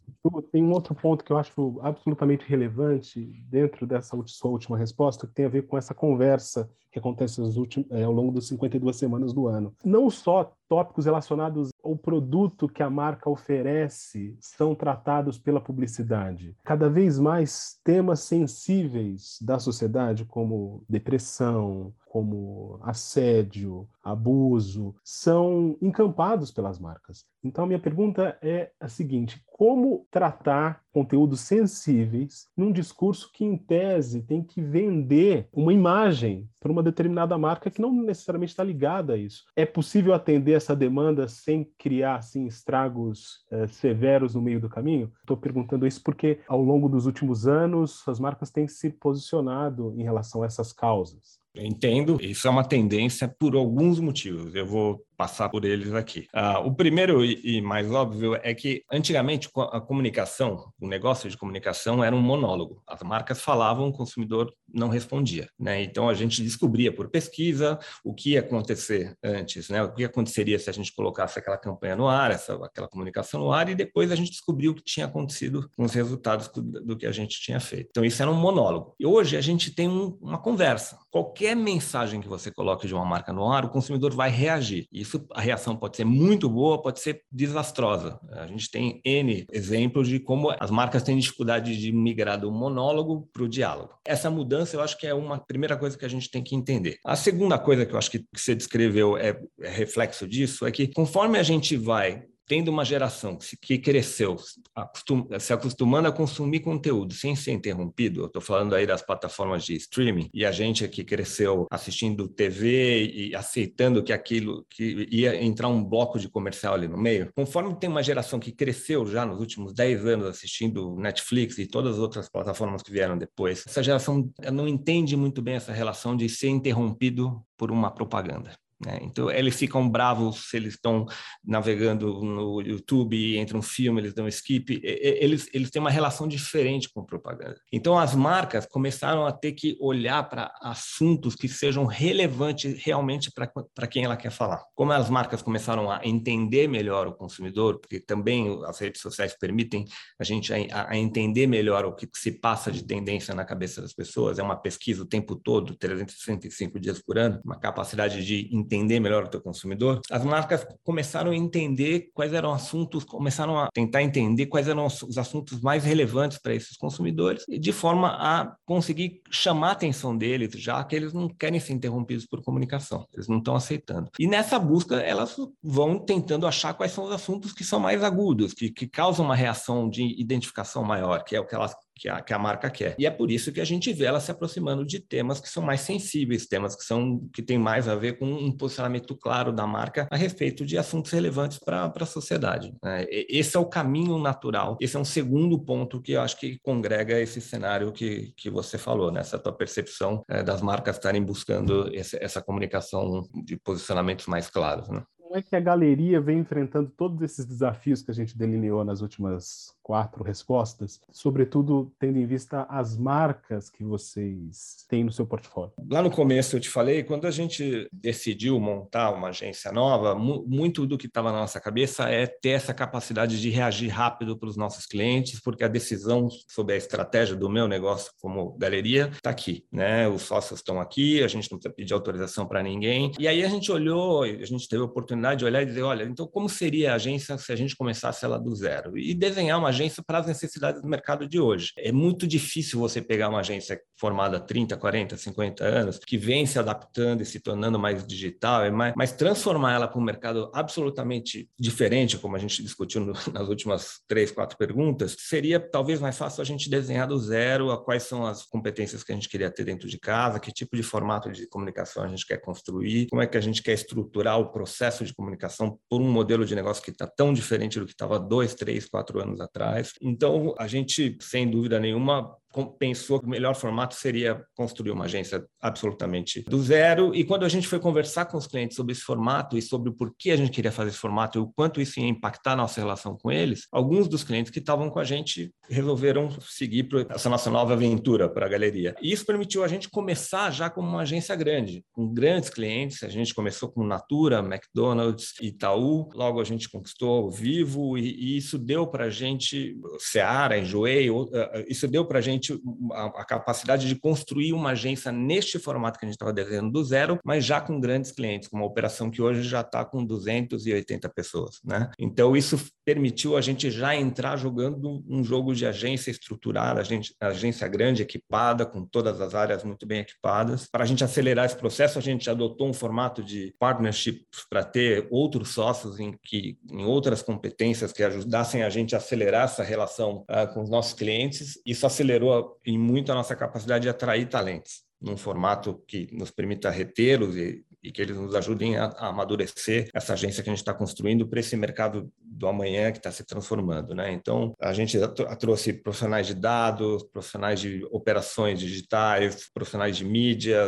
Tem 0.51 0.63
um 0.63 0.72
outro 0.72 0.95
ponto 0.95 1.24
que 1.24 1.31
eu 1.31 1.38
acho 1.38 1.79
absolutamente 1.84 2.45
relevante 2.48 3.31
dentro 3.48 3.86
dessa 3.86 4.17
sua 4.25 4.50
última 4.50 4.75
resposta, 4.75 5.27
que 5.27 5.34
tem 5.34 5.45
a 5.45 5.50
ver 5.50 5.67
com 5.67 5.77
essa 5.77 5.93
conversa 5.93 6.67
que 6.95 7.00
acontece 7.00 7.41
últimos, 7.41 7.91
é, 7.91 8.03
ao 8.03 8.12
longo 8.13 8.31
das 8.31 8.48
52 8.48 8.95
semanas 8.95 9.34
do 9.34 9.48
ano. 9.48 9.75
Não 9.84 10.10
só 10.10 10.55
tópicos 10.69 11.05
relacionados 11.05 11.69
ao 11.86 11.96
produto 11.96 12.68
que 12.68 12.82
a 12.82 12.89
marca 12.89 13.30
oferece 13.30 14.36
são 14.39 14.74
tratados 14.74 15.38
pela 15.38 15.62
publicidade. 15.62 16.56
Cada 16.63 16.89
vez 16.89 17.20
mais 17.20 17.80
temas 17.84 18.22
sensíveis 18.22 19.38
da 19.42 19.60
sociedade, 19.60 20.25
como 20.25 20.84
depressão, 20.89 21.94
como 22.15 22.79
assédio, 22.81 23.89
abuso, 24.01 24.95
são 25.03 25.77
encampados 25.81 26.50
pelas 26.50 26.79
marcas. 26.79 27.25
Então, 27.43 27.65
minha 27.65 27.77
pergunta 27.77 28.38
é 28.41 28.72
a 28.79 28.88
seguinte: 28.88 29.43
como 29.45 30.07
tratar 30.10 30.81
conteúdos 30.93 31.41
sensíveis 31.41 32.48
num 32.55 32.72
discurso 32.72 33.29
que, 33.34 33.43
em 33.43 33.57
tese, 33.57 34.22
tem 34.22 34.41
que 34.41 34.62
vender 34.62 35.50
uma 35.51 35.74
imagem 35.74 36.50
para 36.62 36.72
uma 36.72 36.81
determinada 36.81 37.38
marca 37.38 37.69
que 37.69 37.81
não 37.81 37.91
necessariamente 37.91 38.53
está 38.53 38.63
ligada 38.63 39.15
a 39.15 39.17
isso? 39.17 39.43
É 39.53 39.65
possível 39.65 40.13
atender 40.13 40.53
essa 40.53 40.74
demanda 40.74 41.27
sem 41.27 41.69
criar 41.77 42.15
assim, 42.15 42.45
estragos 42.45 43.43
eh, 43.51 43.67
severos 43.67 44.36
no 44.36 44.41
meio 44.41 44.62
do 44.62 44.69
caminho? 44.69 45.12
Estou 45.19 45.36
perguntando 45.36 45.86
isso 45.86 46.01
porque, 46.01 46.39
ao 46.48 46.62
longo 46.62 46.88
dos 46.88 47.05
últimos 47.05 47.45
anos, 47.45 48.07
as 48.07 48.22
marcas 48.22 48.51
têm 48.51 48.69
se 48.69 48.89
posicionado 48.89 49.93
em 49.98 50.03
relação 50.03 50.43
a 50.43 50.45
essas 50.45 50.72
causas. 50.72 51.43
Entendo, 51.57 52.17
isso 52.21 52.47
é 52.47 52.51
uma 52.51 52.63
tendência 52.63 53.27
por 53.27 53.55
alguns 53.55 54.00
motivos. 54.00 54.53
Eu 54.55 54.65
vou 54.65 55.05
passar 55.15 55.50
por 55.50 55.65
eles 55.65 55.93
aqui. 55.93 56.27
Uh, 56.34 56.67
o 56.67 56.75
primeiro 56.75 57.24
e, 57.24 57.62
mais 57.62 57.89
óbvio 57.91 58.36
é 58.41 58.53
que 58.53 58.84
antigamente 58.91 59.50
a 59.72 59.79
comunicação, 59.79 60.72
o 60.79 60.88
negócio 60.88 61.29
de 61.29 61.38
comunicação 61.38 62.03
era 62.03 62.15
um 62.15 62.22
monólogo. 62.22 62.81
As 62.88 63.01
marcas 63.01 63.41
falavam, 63.41 63.88
o 63.88 63.93
consumidor 63.93 64.53
não 64.74 64.89
respondia. 64.89 65.48
Né? 65.57 65.84
Então 65.84 66.10
a 66.10 66.13
gente 66.13 66.43
descobria 66.43 66.91
por 66.91 67.10
pesquisa 67.10 67.79
o 68.03 68.13
que 68.13 68.31
ia 68.31 68.41
acontecer 68.41 69.15
antes, 69.24 69.69
né? 69.69 69.81
o 69.81 69.93
que 69.93 70.03
aconteceria 70.03 70.60
se 70.60 70.69
a 70.69 70.74
gente 70.74 70.93
colocasse 70.93 71.39
aquela 71.39 71.57
campanha 71.57 71.95
no 71.95 72.07
ar, 72.07 72.31
essa, 72.31 72.53
aquela 72.65 72.88
comunicação 72.88 73.39
no 73.39 73.51
ar, 73.51 73.69
e 73.69 73.75
depois 73.75 74.12
a 74.12 74.15
gente 74.15 74.31
descobriu 74.31 74.72
o 74.72 74.75
que 74.75 74.84
tinha 74.84 75.05
acontecido 75.05 75.69
com 75.75 75.84
os 75.84 75.93
resultados 75.93 76.50
do, 76.50 76.62
do 76.62 76.98
que 76.98 77.05
a 77.05 77.12
gente 77.12 77.39
tinha 77.39 77.60
feito. 77.60 77.88
Então 77.89 78.03
isso 78.03 78.22
era 78.22 78.29
um 78.29 78.36
monólogo. 78.36 78.95
E 79.00 79.05
hoje 79.05 79.38
a 79.38 79.41
gente 79.41 79.74
tem 79.74 79.88
um, 79.88 80.17
uma 80.22 80.38
conversa. 80.38 81.00
Qualquer 81.10 81.55
mensagem 81.55 82.19
que 82.19 82.27
você 82.27 82.51
coloque 82.51 82.88
de 82.88 82.93
uma 82.93 83.05
marca 83.05 83.31
no 83.31 83.50
ar, 83.50 83.65
o 83.65 83.69
consumidor 83.69 84.13
vai 84.13 84.29
reagir. 84.29 84.88
E 84.91 85.04
isso, 85.05 85.25
a 85.31 85.41
reação 85.41 85.75
pode 85.75 85.95
ser 85.95 86.03
muito 86.03 86.50
boa, 86.50 86.81
pode 86.81 87.00
ser 87.00 87.21
desastrosa. 87.31 88.19
A 88.31 88.47
gente 88.47 88.69
tem 88.69 89.01
N 89.05 89.45
exemplos 89.51 90.07
de 90.07 90.19
como 90.19 90.53
as 90.59 90.71
marcas 90.71 91.03
têm 91.03 91.17
dificuldade 91.17 91.77
de 91.77 91.91
migrar 91.91 92.39
do 92.39 92.51
monólogo 92.51 93.29
para 93.31 93.43
o 93.43 93.50
diálogo. 93.50 93.93
Essa 94.03 94.29
mudança, 94.29 94.75
eu 94.75 94.81
acho 94.81 94.97
que 94.97 95.07
é 95.07 95.13
uma 95.13 95.38
primeira 95.38 95.77
coisa 95.77 95.97
que 95.97 96.05
a 96.05 96.09
gente 96.09 96.29
tem 96.29 96.43
que 96.43 96.55
entender. 96.55 96.97
A 97.05 97.15
segunda 97.15 97.57
coisa 97.57 97.85
que 97.85 97.93
eu 97.93 97.97
acho 97.97 98.12
que 98.12 98.25
você 98.35 98.55
descreveu 98.55 99.17
é, 99.17 99.39
é 99.62 99.69
reflexo 99.69 100.27
disso, 100.27 100.65
é 100.65 100.71
que 100.71 100.88
conforme 100.88 101.38
a 101.38 101.43
gente 101.43 101.77
vai 101.77 102.24
tendo 102.48 102.70
uma 102.70 102.86
geração 102.86 103.38
que 103.62 103.78
cresceu 103.78 104.36
acostum, 104.74 105.28
se 105.40 105.54
acostumando 105.54 106.08
a 106.08 106.12
consumir 106.12 106.60
conteúdo 106.60 107.14
sem 107.14 107.36
ser 107.36 107.52
interrompido, 107.52 108.22
eu 108.22 108.28
estou 108.28 108.42
falando 108.42 108.75
aí 108.75 108.86
das 108.86 109.02
plataformas 109.02 109.64
de 109.64 109.75
streaming, 109.75 110.30
e 110.34 110.46
a 110.46 110.52
gente 110.52 110.84
aqui 110.84 111.04
cresceu 111.04 111.66
assistindo 111.72 112.28
TV 112.28 113.06
e 113.06 113.36
aceitando 113.36 114.04
que 114.04 114.14
aquilo 114.14 114.66
que 114.70 115.08
ia 115.12 115.42
entrar 115.44 115.68
um 115.68 115.84
bloco 115.84 116.20
de 116.20 116.30
comercial 116.30 116.74
ali 116.74 116.88
no 116.88 116.98
meio, 116.98 117.30
conforme 117.36 117.75
tem 117.80 117.90
uma 117.90 118.04
geração 118.04 118.40
que 118.40 118.52
cresceu 118.52 119.06
já 119.06 119.25
nos 119.25 119.40
últimos 119.40 119.74
10 119.74 120.06
anos 120.06 120.28
assistindo 120.28 120.96
Netflix 120.96 121.58
e 121.58 121.66
todas 121.66 121.96
as 121.96 122.00
outras 122.00 122.30
plataformas 122.30 122.82
que 122.82 122.92
vieram 122.92 123.18
depois, 123.18 123.64
essa 123.68 123.82
geração 123.82 124.30
não 124.52 124.68
entende 124.68 125.16
muito 125.16 125.42
bem 125.42 125.56
essa 125.56 125.74
relação 125.74 126.16
de 126.16 126.28
ser 126.30 126.50
interrompido 126.50 127.44
por 127.58 127.72
uma 127.72 127.92
propaganda. 127.92 128.52
Né? 128.84 129.00
Então, 129.03 129.32
eles 129.32 129.55
ficam 129.55 129.89
bravos 129.89 130.50
se 130.50 130.58
eles 130.58 130.74
estão 130.74 131.05
navegando 131.44 132.22
no 132.22 132.62
YouTube 132.62 133.38
entra 133.38 133.58
um 133.58 133.62
filme, 133.62 134.01
eles 134.01 134.13
dão 134.13 134.27
skip. 134.27 134.82
Eles, 134.84 135.50
eles 135.53 135.70
têm 135.70 135.79
uma 135.79 135.89
relação 135.89 136.27
diferente 136.27 136.89
com 136.89 137.03
propaganda. 137.03 137.60
Então, 137.72 137.98
as 137.98 138.13
marcas 138.13 138.65
começaram 138.65 139.25
a 139.25 139.32
ter 139.32 139.53
que 139.53 139.77
olhar 139.79 140.27
para 140.27 140.53
assuntos 140.62 141.36
que 141.36 141.48
sejam 141.48 141.86
relevantes 141.86 142.84
realmente 142.84 143.32
para 143.32 143.88
quem 143.88 144.03
ela 144.03 144.17
quer 144.17 144.32
falar. 144.32 144.63
Como 144.74 144.91
as 144.91 145.10
marcas 145.10 145.41
começaram 145.41 145.89
a 145.89 146.01
entender 146.03 146.67
melhor 146.67 147.08
o 147.08 147.13
consumidor, 147.13 147.79
porque 147.79 148.00
também 148.00 148.60
as 148.65 148.79
redes 148.79 149.01
sociais 149.01 149.38
permitem 149.38 149.86
a 150.20 150.24
gente 150.24 150.53
a, 150.53 150.89
a 150.89 150.98
entender 150.98 151.48
melhor 151.48 151.86
o 151.86 151.96
que 151.96 152.08
se 152.15 152.32
passa 152.32 152.72
de 152.72 152.84
tendência 152.84 153.34
na 153.34 153.46
cabeça 153.46 153.82
das 153.82 153.94
pessoas, 153.94 154.39
é 154.39 154.44
uma 154.44 154.55
pesquisa 154.55 155.03
o 155.03 155.05
tempo 155.05 155.36
todo, 155.36 155.75
365 155.75 156.79
dias 156.79 157.01
por 157.01 157.17
ano, 157.17 157.39
uma 157.44 157.58
capacidade 157.58 158.25
de 158.25 158.50
entender 158.65 159.00
melhor 159.00 159.24
o 159.24 159.27
teu 159.29 159.41
consumidor, 159.41 160.01
as 160.12 160.24
marcas 160.24 160.65
começaram 160.84 161.31
a 161.31 161.36
entender 161.36 162.10
quais 162.13 162.34
eram 162.34 162.51
assuntos, 162.51 163.03
começaram 163.03 163.57
a 163.57 163.69
tentar 163.74 164.01
entender 164.01 164.48
quais 164.48 164.67
eram 164.67 164.86
os 164.86 165.17
assuntos 165.17 165.62
mais 165.62 165.84
relevantes 165.84 166.38
para 166.38 166.53
esses 166.53 166.75
consumidores, 166.75 167.45
de 167.48 167.72
forma 167.72 168.10
a 168.10 168.55
conseguir 168.65 169.22
chamar 169.29 169.69
a 169.69 169.72
atenção 169.72 170.17
deles, 170.17 170.51
já 170.55 170.84
que 170.84 170.95
eles 170.95 171.13
não 171.13 171.27
querem 171.29 171.60
ser 171.60 171.74
interrompidos 171.74 172.25
por 172.25 172.41
comunicação, 172.43 173.05
eles 173.13 173.27
não 173.27 173.38
estão 173.38 173.55
aceitando. 173.55 174.10
E 174.19 174.27
nessa 174.27 174.57
busca, 174.57 174.95
elas 174.98 175.36
vão 175.63 176.00
tentando 176.00 176.48
achar 176.48 176.74
quais 176.74 176.91
são 176.91 177.05
os 177.05 177.12
assuntos 177.12 177.53
que 177.53 177.63
são 177.63 177.79
mais 177.79 178.03
agudos, 178.03 178.53
que, 178.53 178.69
que 178.69 178.88
causam 178.88 179.25
uma 179.25 179.36
reação 179.36 179.89
de 179.89 180.19
identificação 180.19 180.84
maior, 180.84 181.24
que 181.24 181.36
é 181.36 181.39
o 181.39 181.45
que 181.45 181.55
elas 181.55 181.75
que 181.96 182.10
a, 182.10 182.22
que 182.22 182.34
a 182.34 182.40
marca 182.40 182.70
quer. 182.70 182.96
E 183.00 183.06
é 183.06 183.12
por 183.12 183.32
isso 183.32 183.52
que 183.52 183.62
a 183.62 183.66
gente 183.66 183.92
vê 183.94 184.06
ela 184.06 184.20
se 184.20 184.32
aproximando 184.32 184.86
de 184.86 185.00
temas 185.00 185.40
que 185.40 185.50
são 185.50 185.64
mais 185.64 185.82
sensíveis, 185.82 186.46
temas 186.46 186.75
que 186.75 186.84
são 186.84 187.28
que 187.34 187.42
têm 187.42 187.58
mais 187.58 187.88
a 187.88 187.96
ver 187.96 188.18
com 188.18 188.25
um 188.25 188.52
posicionamento 188.52 189.16
claro 189.16 189.52
da 189.52 189.66
marca 189.66 190.08
a 190.12 190.18
respeito 190.18 190.66
de 190.66 190.78
assuntos 190.78 191.12
relevantes 191.12 191.60
para 191.60 191.92
a 191.96 192.06
sociedade. 192.06 192.74
Né? 192.84 193.06
Esse 193.10 193.56
é 193.56 193.60
o 193.60 193.66
caminho 193.66 194.18
natural. 194.18 194.78
Esse 194.82 194.98
é 194.98 195.00
um 195.00 195.06
segundo 195.06 195.58
ponto 195.60 196.02
que 196.02 196.14
eu 196.14 196.22
acho 196.22 196.38
que 196.38 196.60
congrega 196.62 197.20
esse 197.20 197.40
cenário 197.40 197.92
que, 197.92 198.34
que 198.36 198.50
você 198.50 198.78
falou, 198.78 199.12
né? 199.12 199.22
tua 199.36 199.54
percepção 199.54 200.24
é, 200.30 200.42
das 200.42 200.62
marcas 200.62 200.96
estarem 200.96 201.22
buscando 201.22 201.94
esse, 201.94 202.18
essa 202.22 202.42
comunicação 202.42 203.28
de 203.44 203.58
posicionamentos 203.58 204.28
mais 204.28 204.50
claros. 204.50 204.88
Né? 204.90 205.04
Como 205.25 205.38
é 205.38 205.41
que 205.41 205.55
a 205.55 205.60
galeria 205.60 206.22
vem 206.22 206.38
enfrentando 206.38 206.91
todos 206.96 207.20
esses 207.24 207.46
desafios 207.46 208.03
que 208.03 208.12
a 208.12 208.13
gente 208.13 208.38
delineou 208.38 208.86
nas 208.86 209.01
últimas 209.01 209.74
quatro 209.82 210.24
respostas, 210.24 211.01
sobretudo 211.12 211.91
tendo 212.00 212.20
em 212.20 212.25
vista 212.27 212.65
as 212.70 212.96
marcas 212.96 213.67
que 213.67 213.84
vocês 213.84 214.86
têm 214.88 215.03
no 215.03 215.12
seu 215.12 215.25
portfólio? 215.25 215.74
Lá 215.89 216.01
no 216.01 216.12
começo 216.12 216.55
eu 216.55 216.60
te 216.60 216.70
falei, 216.70 217.03
quando 217.03 217.25
a 217.25 217.32
gente 217.32 217.88
decidiu 217.91 218.60
montar 218.60 219.12
uma 219.12 219.29
agência 219.29 219.72
nova, 219.72 220.15
muito 220.15 220.86
do 220.86 220.98
que 220.98 221.08
estava 221.08 221.32
na 221.32 221.39
nossa 221.39 221.60
cabeça 221.60 222.08
é 222.08 222.27
ter 222.27 222.50
essa 222.50 222.74
capacidade 222.74 223.41
de 223.41 223.50
reagir 223.50 223.89
rápido 223.89 224.38
para 224.38 224.50
os 224.50 224.55
nossos 224.55 224.86
clientes, 224.86 225.39
porque 225.39 225.63
a 225.63 225.67
decisão 225.67 226.29
sobre 226.48 226.75
a 226.75 226.77
estratégia 226.77 227.36
do 227.36 227.50
meu 227.50 227.67
negócio 227.67 228.12
como 228.22 228.55
galeria 228.58 229.10
está 229.12 229.32
aqui, 229.32 229.65
né? 229.72 230.08
Os 230.08 230.22
sócios 230.22 230.60
estão 230.60 230.79
aqui, 230.79 231.24
a 231.24 231.27
gente 231.27 231.51
não 231.51 231.58
precisa 231.58 231.74
pedir 231.74 231.94
autorização 231.94 232.48
para 232.48 232.62
ninguém. 232.62 233.12
E 233.20 233.27
aí 233.27 233.44
a 233.44 233.50
gente 233.50 233.72
olhou, 233.72 234.24
a 234.24 234.46
gente 234.46 234.70
teve 234.70 234.82
a 234.82 234.86
oportunidade 234.86 235.15
de 235.34 235.46
olhar 235.46 235.63
e 235.63 235.65
dizer, 235.65 235.82
olha, 235.82 236.03
então 236.03 236.27
como 236.27 236.50
seria 236.50 236.91
a 236.91 236.96
agência 236.96 237.38
se 237.38 237.51
a 237.51 237.55
gente 237.55 237.75
começasse 237.75 238.25
ela 238.25 238.38
do 238.38 238.53
zero? 238.53 238.98
E 238.98 239.13
desenhar 239.13 239.58
uma 239.58 239.70
agência 239.70 240.03
para 240.05 240.20
as 240.20 240.27
necessidades 240.27 240.82
do 240.82 240.88
mercado 240.88 241.27
de 241.27 241.39
hoje. 241.39 241.72
É 241.77 241.91
muito 241.91 242.27
difícil 242.27 242.79
você 242.79 243.01
pegar 243.01 243.29
uma 243.29 243.39
agência 243.39 243.79
formada 243.98 244.38
há 244.38 244.39
30, 244.39 244.75
40, 244.77 245.17
50 245.17 245.63
anos, 245.63 246.00
que 246.00 246.17
vem 246.17 246.46
se 246.46 246.60
adaptando 246.60 247.22
e 247.22 247.25
se 247.25 247.39
tornando 247.39 247.79
mais 247.79 248.05
digital, 248.05 248.62
mas 248.96 249.13
transformar 249.13 249.75
ela 249.75 249.88
para 249.88 250.00
um 250.00 250.03
mercado 250.03 250.51
absolutamente 250.53 251.50
diferente, 251.58 252.17
como 252.17 252.36
a 252.36 252.39
gente 252.39 252.62
discutiu 252.62 253.01
no, 253.01 253.13
nas 253.32 253.48
últimas 253.48 254.01
três, 254.08 254.32
quatro 254.32 254.58
perguntas, 254.58 255.15
seria 255.17 255.60
talvez 255.60 256.00
mais 256.00 256.17
fácil 256.17 256.41
a 256.41 256.46
gente 256.46 256.70
desenhar 256.70 257.08
do 257.08 257.17
zero 257.17 257.72
a 257.72 257.84
quais 257.84 258.03
são 258.03 258.25
as 258.25 258.44
competências 258.44 259.03
que 259.03 259.12
a 259.12 259.15
gente 259.15 259.29
queria 259.29 259.50
ter 259.50 259.63
dentro 259.63 259.88
de 259.88 259.98
casa, 259.98 260.39
que 260.39 260.51
tipo 260.51 260.75
de 260.75 260.84
formato 260.84 261.32
de 261.32 261.48
comunicação 261.48 262.03
a 262.03 262.08
gente 262.08 262.25
quer 262.25 262.38
construir, 262.38 263.08
como 263.08 263.22
é 263.22 263.27
que 263.27 263.38
a 263.38 263.41
gente 263.41 263.62
quer 263.62 263.74
estruturar 263.74 264.39
o 264.39 264.51
processo 264.51 265.04
de 265.05 265.13
comunicação 265.13 265.79
por 265.89 266.01
um 266.01 266.12
modelo 266.12 266.45
de 266.45 266.55
negócio 266.55 266.83
que 266.83 266.91
está 266.91 267.07
tão 267.07 267.33
diferente 267.33 267.79
do 267.79 267.85
que 267.85 267.91
estava 267.91 268.19
dois, 268.19 268.53
três, 268.53 268.88
quatro 268.88 269.21
anos 269.21 269.39
atrás. 269.39 269.93
Então, 270.01 270.53
a 270.57 270.67
gente, 270.67 271.17
sem 271.21 271.50
dúvida 271.50 271.79
nenhuma, 271.79 272.35
pensou 272.63 273.19
que 273.19 273.25
o 273.25 273.29
melhor 273.29 273.55
formato 273.55 273.95
seria 273.95 274.43
construir 274.55 274.91
uma 274.91 275.05
agência 275.05 275.45
absolutamente 275.62 276.43
do 276.43 276.62
zero. 276.62 277.13
E 277.13 277.24
quando 277.24 277.43
a 277.43 277.50
gente 277.50 277.67
foi 277.67 277.79
conversar 277.79 278.25
com 278.25 278.38
os 278.38 278.47
clientes 278.47 278.75
sobre 278.75 278.93
esse 278.93 279.01
formato 279.01 279.57
e 279.57 279.62
sobre 279.62 279.89
o 279.89 279.93
porquê 279.93 280.31
a 280.31 280.38
gente 280.38 280.51
queria 280.51 280.71
fazer 280.71 280.89
esse 280.89 281.00
formato 281.00 281.38
e 281.38 281.41
o 281.41 281.51
quanto 281.55 281.81
isso 281.81 282.00
ia 282.00 282.07
impactar 282.07 282.53
a 282.53 282.55
nossa 282.55 282.79
relação 282.79 283.17
com 283.17 283.31
eles, 283.31 283.67
alguns 283.71 284.07
dos 284.07 284.24
clientes 284.24 284.51
que 284.51 284.59
estavam 284.59 284.89
com 284.89 285.00
a 285.00 285.03
gente 285.03 285.51
resolveram 285.69 286.29
seguir 286.41 286.88
essa 287.09 287.29
nossa 287.29 287.50
nova 287.50 287.74
aventura 287.74 288.29
para 288.29 288.45
a 288.45 288.50
galeria. 288.50 288.95
E 289.01 289.12
isso 289.12 289.25
permitiu 289.25 289.63
a 289.63 289.67
gente 289.67 289.89
começar 289.89 290.51
já 290.51 290.69
como 290.69 290.88
uma 290.88 291.01
agência 291.01 291.35
grande, 291.35 291.83
com 291.91 292.07
grandes 292.07 292.50
clientes. 292.50 293.03
A 293.03 293.09
gente 293.09 293.33
começou 293.33 293.69
com 293.69 293.83
Natura, 293.83 294.39
McDonald's, 294.39 295.33
Itaú. 295.41 296.09
Logo 296.13 296.39
a 296.39 296.43
gente 296.43 296.69
conquistou 296.69 297.27
o 297.27 297.31
Vivo 297.31 297.97
e, 297.97 298.15
e 298.15 298.38
isso 298.38 298.57
deu 298.57 298.88
para 298.88 299.05
a 299.05 299.09
gente, 299.09 299.77
Seara, 300.00 300.57
Enjoei, 300.57 301.09
eh, 301.09 301.65
isso 301.67 301.88
deu 301.88 302.05
para 302.05 302.19
a 302.19 302.21
gente 302.21 302.45
a, 302.92 303.06
a, 303.06 303.25
capacidade 303.25 303.88
de 303.88 303.96
construir 303.96 304.54
uma 304.54 304.72
agência 304.72 305.12
neste 305.12 305.60
formato 305.60 306.00
que 306.00 306.06
a 306.06 306.08
gente 306.08 306.16
estava 306.16 306.34
desenhando 306.34 306.72
do 306.72 306.84
zero, 306.84 307.20
mas 307.24 307.46
já 307.46 307.62
com 307.62 307.80
grandes 307.80 308.12
clientes, 308.12 308.48
com 308.48 308.58
uma 308.58 308.66
operação 308.66 309.10
que 309.10 309.22
hoje 309.22 309.44
já 309.44 309.62
está 309.62 309.84
com 309.84 310.06
280 310.06 311.10
pessoas. 311.10 311.60
Né? 311.64 311.90
Então, 312.00 312.36
isso 312.36 312.60
permitiu 312.86 313.36
a 313.36 313.42
gente 313.42 313.72
já 313.72 313.96
entrar 313.96 314.38
jogando 314.38 315.04
um 315.08 315.24
jogo 315.24 315.54
de 315.54 315.66
agência 315.66 316.12
estruturada, 316.12 316.84
gente, 316.84 317.16
agência 317.20 317.68
grande, 317.68 318.04
equipada, 318.04 318.66
com 318.66 318.86
todas 318.86 319.20
as 319.20 319.34
áreas 319.34 319.64
muito 319.64 319.86
bem 319.86 320.00
equipadas. 320.00 320.68
Para 320.72 320.84
a 320.84 320.88
gente 320.88 321.04
acelerar 321.04 321.46
esse 321.46 321.56
processo, 321.56 321.98
a 321.98 322.02
gente 322.02 322.30
adotou 322.30 322.70
um 322.70 322.74
formato 322.74 323.24
de 323.24 323.53
partnership 323.60 324.25
para 324.50 324.64
ter 324.64 325.08
outros 325.10 325.50
sócios 325.50 326.00
em, 326.00 326.18
que, 326.24 326.58
em 326.72 326.86
outras 326.86 327.22
competências 327.22 327.92
que 327.92 328.03
ajudassem 328.03 328.64
a 328.64 328.70
gente 328.70 328.96
a 328.96 328.98
acelerar 328.98 329.46
essa 329.46 329.64
relação 329.64 330.25
uh, 330.29 330.53
com 330.53 330.62
os 330.62 330.70
nossos 330.70 330.94
clientes. 330.94 331.60
Isso 331.66 331.86
acelerou 331.86 332.34
em 332.65 332.77
muito 332.77 333.11
a 333.11 333.15
nossa 333.15 333.35
capacidade 333.35 333.83
de 333.83 333.89
atrair 333.89 334.27
talentos 334.27 334.83
num 335.01 335.17
formato 335.17 335.83
que 335.87 336.09
nos 336.11 336.31
permita 336.31 336.69
retê-los 336.69 337.35
e, 337.35 337.63
e, 337.85 337.91
que 337.91 338.01
eles 338.01 338.17
nos 338.17 338.35
ajudem 338.35 338.77
a, 338.77 338.85
a 338.98 339.07
amadurecer 339.07 339.89
essa 339.93 340.13
agência 340.13 340.43
que 340.43 340.50
a 340.50 340.53
gente 340.53 340.59
está 340.59 340.74
construindo 340.74 341.27
para 341.27 341.39
esse 341.39 341.55
mercado 341.55 342.11
do 342.21 342.48
amanhã 342.48 342.91
que 342.91 342.98
está 342.98 343.11
se 343.11 343.24
transformando. 343.24 343.95
Né? 343.95 344.11
Então, 344.11 344.53
a 344.59 344.74
gente 344.74 344.98
trouxe 345.39 345.74
profissionais 345.74 346.27
de 346.27 346.33
dados, 346.33 347.03
profissionais 347.03 347.59
de 347.59 347.85
operações 347.91 348.59
digitais, 348.59 349.50
profissionais 349.53 349.95
de 349.95 350.03
mídia, 350.03 350.59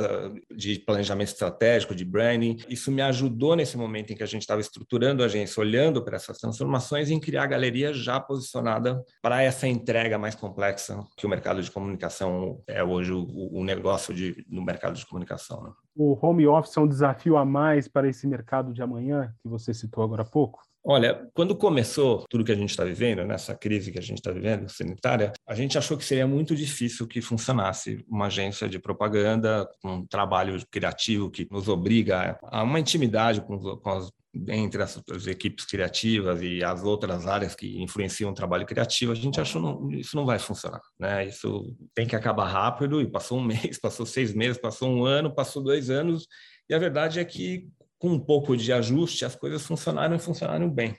de 0.55 0.79
planejamento 0.79 1.29
estratégico, 1.29 1.95
de 1.95 2.05
branding. 2.05 2.57
Isso 2.69 2.91
me 2.91 3.01
ajudou 3.01 3.55
nesse 3.55 3.77
momento 3.77 4.13
em 4.13 4.15
que 4.15 4.23
a 4.23 4.27
gente 4.27 4.43
estava 4.43 4.61
estruturando 4.61 5.23
a 5.23 5.25
agência, 5.25 5.59
olhando 5.59 6.03
para 6.03 6.15
essas 6.15 6.37
transformações, 6.37 7.09
em 7.09 7.19
criar 7.19 7.43
a 7.43 7.47
galeria 7.47 7.93
já 7.93 8.19
posicionada 8.19 9.03
para 9.21 9.41
essa 9.41 9.67
entrega 9.67 10.17
mais 10.17 10.35
complexa 10.35 11.03
que 11.17 11.25
o 11.25 11.29
mercado 11.29 11.61
de 11.61 11.71
comunicação 11.71 12.61
é 12.67 12.83
hoje 12.83 13.11
o, 13.11 13.25
o 13.51 13.63
negócio 13.63 14.13
de 14.13 14.45
no 14.49 14.63
mercado 14.63 14.95
de 14.95 15.05
comunicação. 15.05 15.63
Né? 15.63 15.71
O 15.95 16.17
home 16.21 16.45
office 16.45 16.77
é 16.77 16.79
um 16.79 16.87
desafio 16.87 17.06
a 17.37 17.45
mais 17.45 17.87
para 17.87 18.07
esse 18.07 18.27
mercado 18.27 18.73
de 18.73 18.81
amanhã 18.81 19.33
que 19.41 19.47
você 19.47 19.73
citou 19.73 20.03
agora 20.03 20.23
há 20.23 20.25
pouco? 20.25 20.59
Olha, 20.89 21.29
quando 21.33 21.53
começou 21.53 22.23
tudo 22.29 22.45
que 22.45 22.51
a 22.51 22.55
gente 22.55 22.69
está 22.69 22.85
vivendo, 22.85 23.25
nessa 23.25 23.53
crise 23.53 23.91
que 23.91 23.99
a 23.99 24.01
gente 24.01 24.19
está 24.19 24.31
vivendo, 24.31 24.69
sanitária, 24.69 25.33
a 25.45 25.53
gente 25.53 25.77
achou 25.77 25.97
que 25.97 26.05
seria 26.05 26.25
muito 26.25 26.55
difícil 26.55 27.05
que 27.05 27.21
funcionasse 27.21 28.05
uma 28.07 28.27
agência 28.27 28.69
de 28.69 28.79
propaganda, 28.79 29.67
um 29.83 30.05
trabalho 30.05 30.57
criativo 30.71 31.29
que 31.29 31.45
nos 31.51 31.67
obriga 31.67 32.39
a 32.41 32.63
uma 32.63 32.79
intimidade 32.79 33.41
com, 33.41 33.59
com 33.59 33.89
as 33.89 34.09
entre 34.47 34.81
as, 34.81 35.01
as, 35.11 35.27
equipes 35.27 35.65
criativas 35.65 36.41
e 36.41 36.63
as 36.63 36.83
outras 36.83 37.25
áreas 37.25 37.55
que 37.55 37.81
influenciam 37.81 38.31
o 38.31 38.33
trabalho 38.33 38.65
criativo, 38.65 39.11
a 39.11 39.15
gente 39.15 39.39
achou 39.39 39.87
que 39.87 39.97
isso 39.97 40.15
não 40.15 40.25
vai 40.25 40.39
funcionar, 40.39 40.81
né? 40.99 41.27
Isso 41.27 41.75
tem 41.93 42.07
que 42.07 42.15
acabar 42.15 42.45
rápido 42.45 43.01
e 43.01 43.09
passou 43.09 43.39
um 43.39 43.43
mês, 43.45 43.79
passou 43.79 44.05
seis 44.05 44.33
meses, 44.33 44.57
passou 44.57 44.89
um 44.89 45.05
ano, 45.05 45.33
passou 45.33 45.63
dois 45.63 45.89
anos 45.89 46.27
e 46.69 46.73
a 46.73 46.79
verdade 46.79 47.19
é 47.19 47.25
que 47.25 47.67
com 47.97 48.09
um 48.09 48.19
pouco 48.19 48.55
de 48.55 48.71
ajuste 48.71 49.25
as 49.25 49.35
coisas 49.35 49.65
funcionaram 49.65 50.15
e 50.15 50.19
funcionaram 50.19 50.69
bem. 50.69 50.95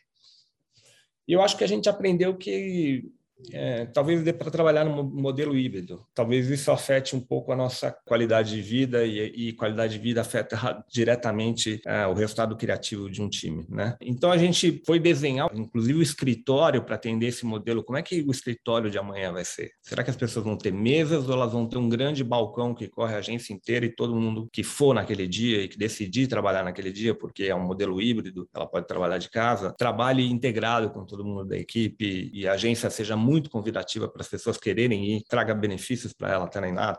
E 1.26 1.32
eu 1.32 1.42
acho 1.42 1.56
que 1.56 1.64
a 1.64 1.68
gente 1.68 1.88
aprendeu 1.88 2.36
que 2.36 3.04
é, 3.52 3.86
talvez 3.86 4.22
dê 4.22 4.32
para 4.32 4.50
trabalhar 4.50 4.84
no 4.84 5.02
modelo 5.02 5.56
híbrido. 5.56 6.04
Talvez 6.14 6.48
isso 6.50 6.70
afete 6.70 7.14
um 7.14 7.20
pouco 7.20 7.52
a 7.52 7.56
nossa 7.56 7.90
qualidade 8.04 8.54
de 8.54 8.62
vida 8.62 9.04
e, 9.04 9.48
e 9.48 9.52
qualidade 9.52 9.94
de 9.94 9.98
vida 9.98 10.20
afeta 10.20 10.84
diretamente 10.90 11.80
é, 11.86 12.06
o 12.06 12.14
resultado 12.14 12.56
criativo 12.56 13.10
de 13.10 13.22
um 13.22 13.28
time, 13.28 13.64
né? 13.68 13.96
Então 14.00 14.30
a 14.30 14.36
gente 14.36 14.82
foi 14.84 14.98
desenhar, 14.98 15.48
inclusive 15.54 15.98
o 15.98 16.02
escritório 16.02 16.82
para 16.82 16.96
atender 16.96 17.26
esse 17.26 17.46
modelo. 17.46 17.82
Como 17.82 17.98
é 17.98 18.02
que 18.02 18.22
o 18.22 18.30
escritório 18.30 18.90
de 18.90 18.98
amanhã 18.98 19.32
vai 19.32 19.44
ser? 19.44 19.70
Será 19.82 20.02
que 20.02 20.10
as 20.10 20.16
pessoas 20.16 20.44
vão 20.44 20.56
ter 20.56 20.72
mesas 20.72 21.28
ou 21.28 21.34
elas 21.34 21.52
vão 21.52 21.66
ter 21.66 21.78
um 21.78 21.88
grande 21.88 22.24
balcão 22.24 22.74
que 22.74 22.88
corre 22.88 23.14
a 23.14 23.18
agência 23.18 23.52
inteira 23.52 23.86
e 23.86 23.94
todo 23.94 24.14
mundo 24.14 24.48
que 24.52 24.62
for 24.62 24.94
naquele 24.94 25.26
dia 25.26 25.62
e 25.62 25.68
que 25.68 25.78
decidir 25.78 26.26
trabalhar 26.26 26.64
naquele 26.64 26.92
dia, 26.92 27.14
porque 27.14 27.44
é 27.44 27.54
um 27.54 27.64
modelo 27.64 28.00
híbrido, 28.00 28.48
ela 28.54 28.66
pode 28.66 28.86
trabalhar 28.86 29.18
de 29.18 29.30
casa, 29.30 29.72
trabalhe 29.76 30.28
integrado 30.28 30.90
com 30.90 31.04
todo 31.04 31.24
mundo 31.24 31.44
da 31.44 31.56
equipe 31.56 32.30
e 32.32 32.46
a 32.46 32.52
agência 32.52 32.90
seja 32.90 33.16
muito 33.16 33.27
convidativa 33.50 34.08
para 34.08 34.22
as 34.22 34.28
pessoas 34.28 34.56
quererem 34.56 35.04
ir, 35.04 35.22
traga 35.28 35.54
benefícios 35.54 36.12
para 36.12 36.32
ela 36.32 36.46
estarem 36.46 36.74
lá. 36.74 36.98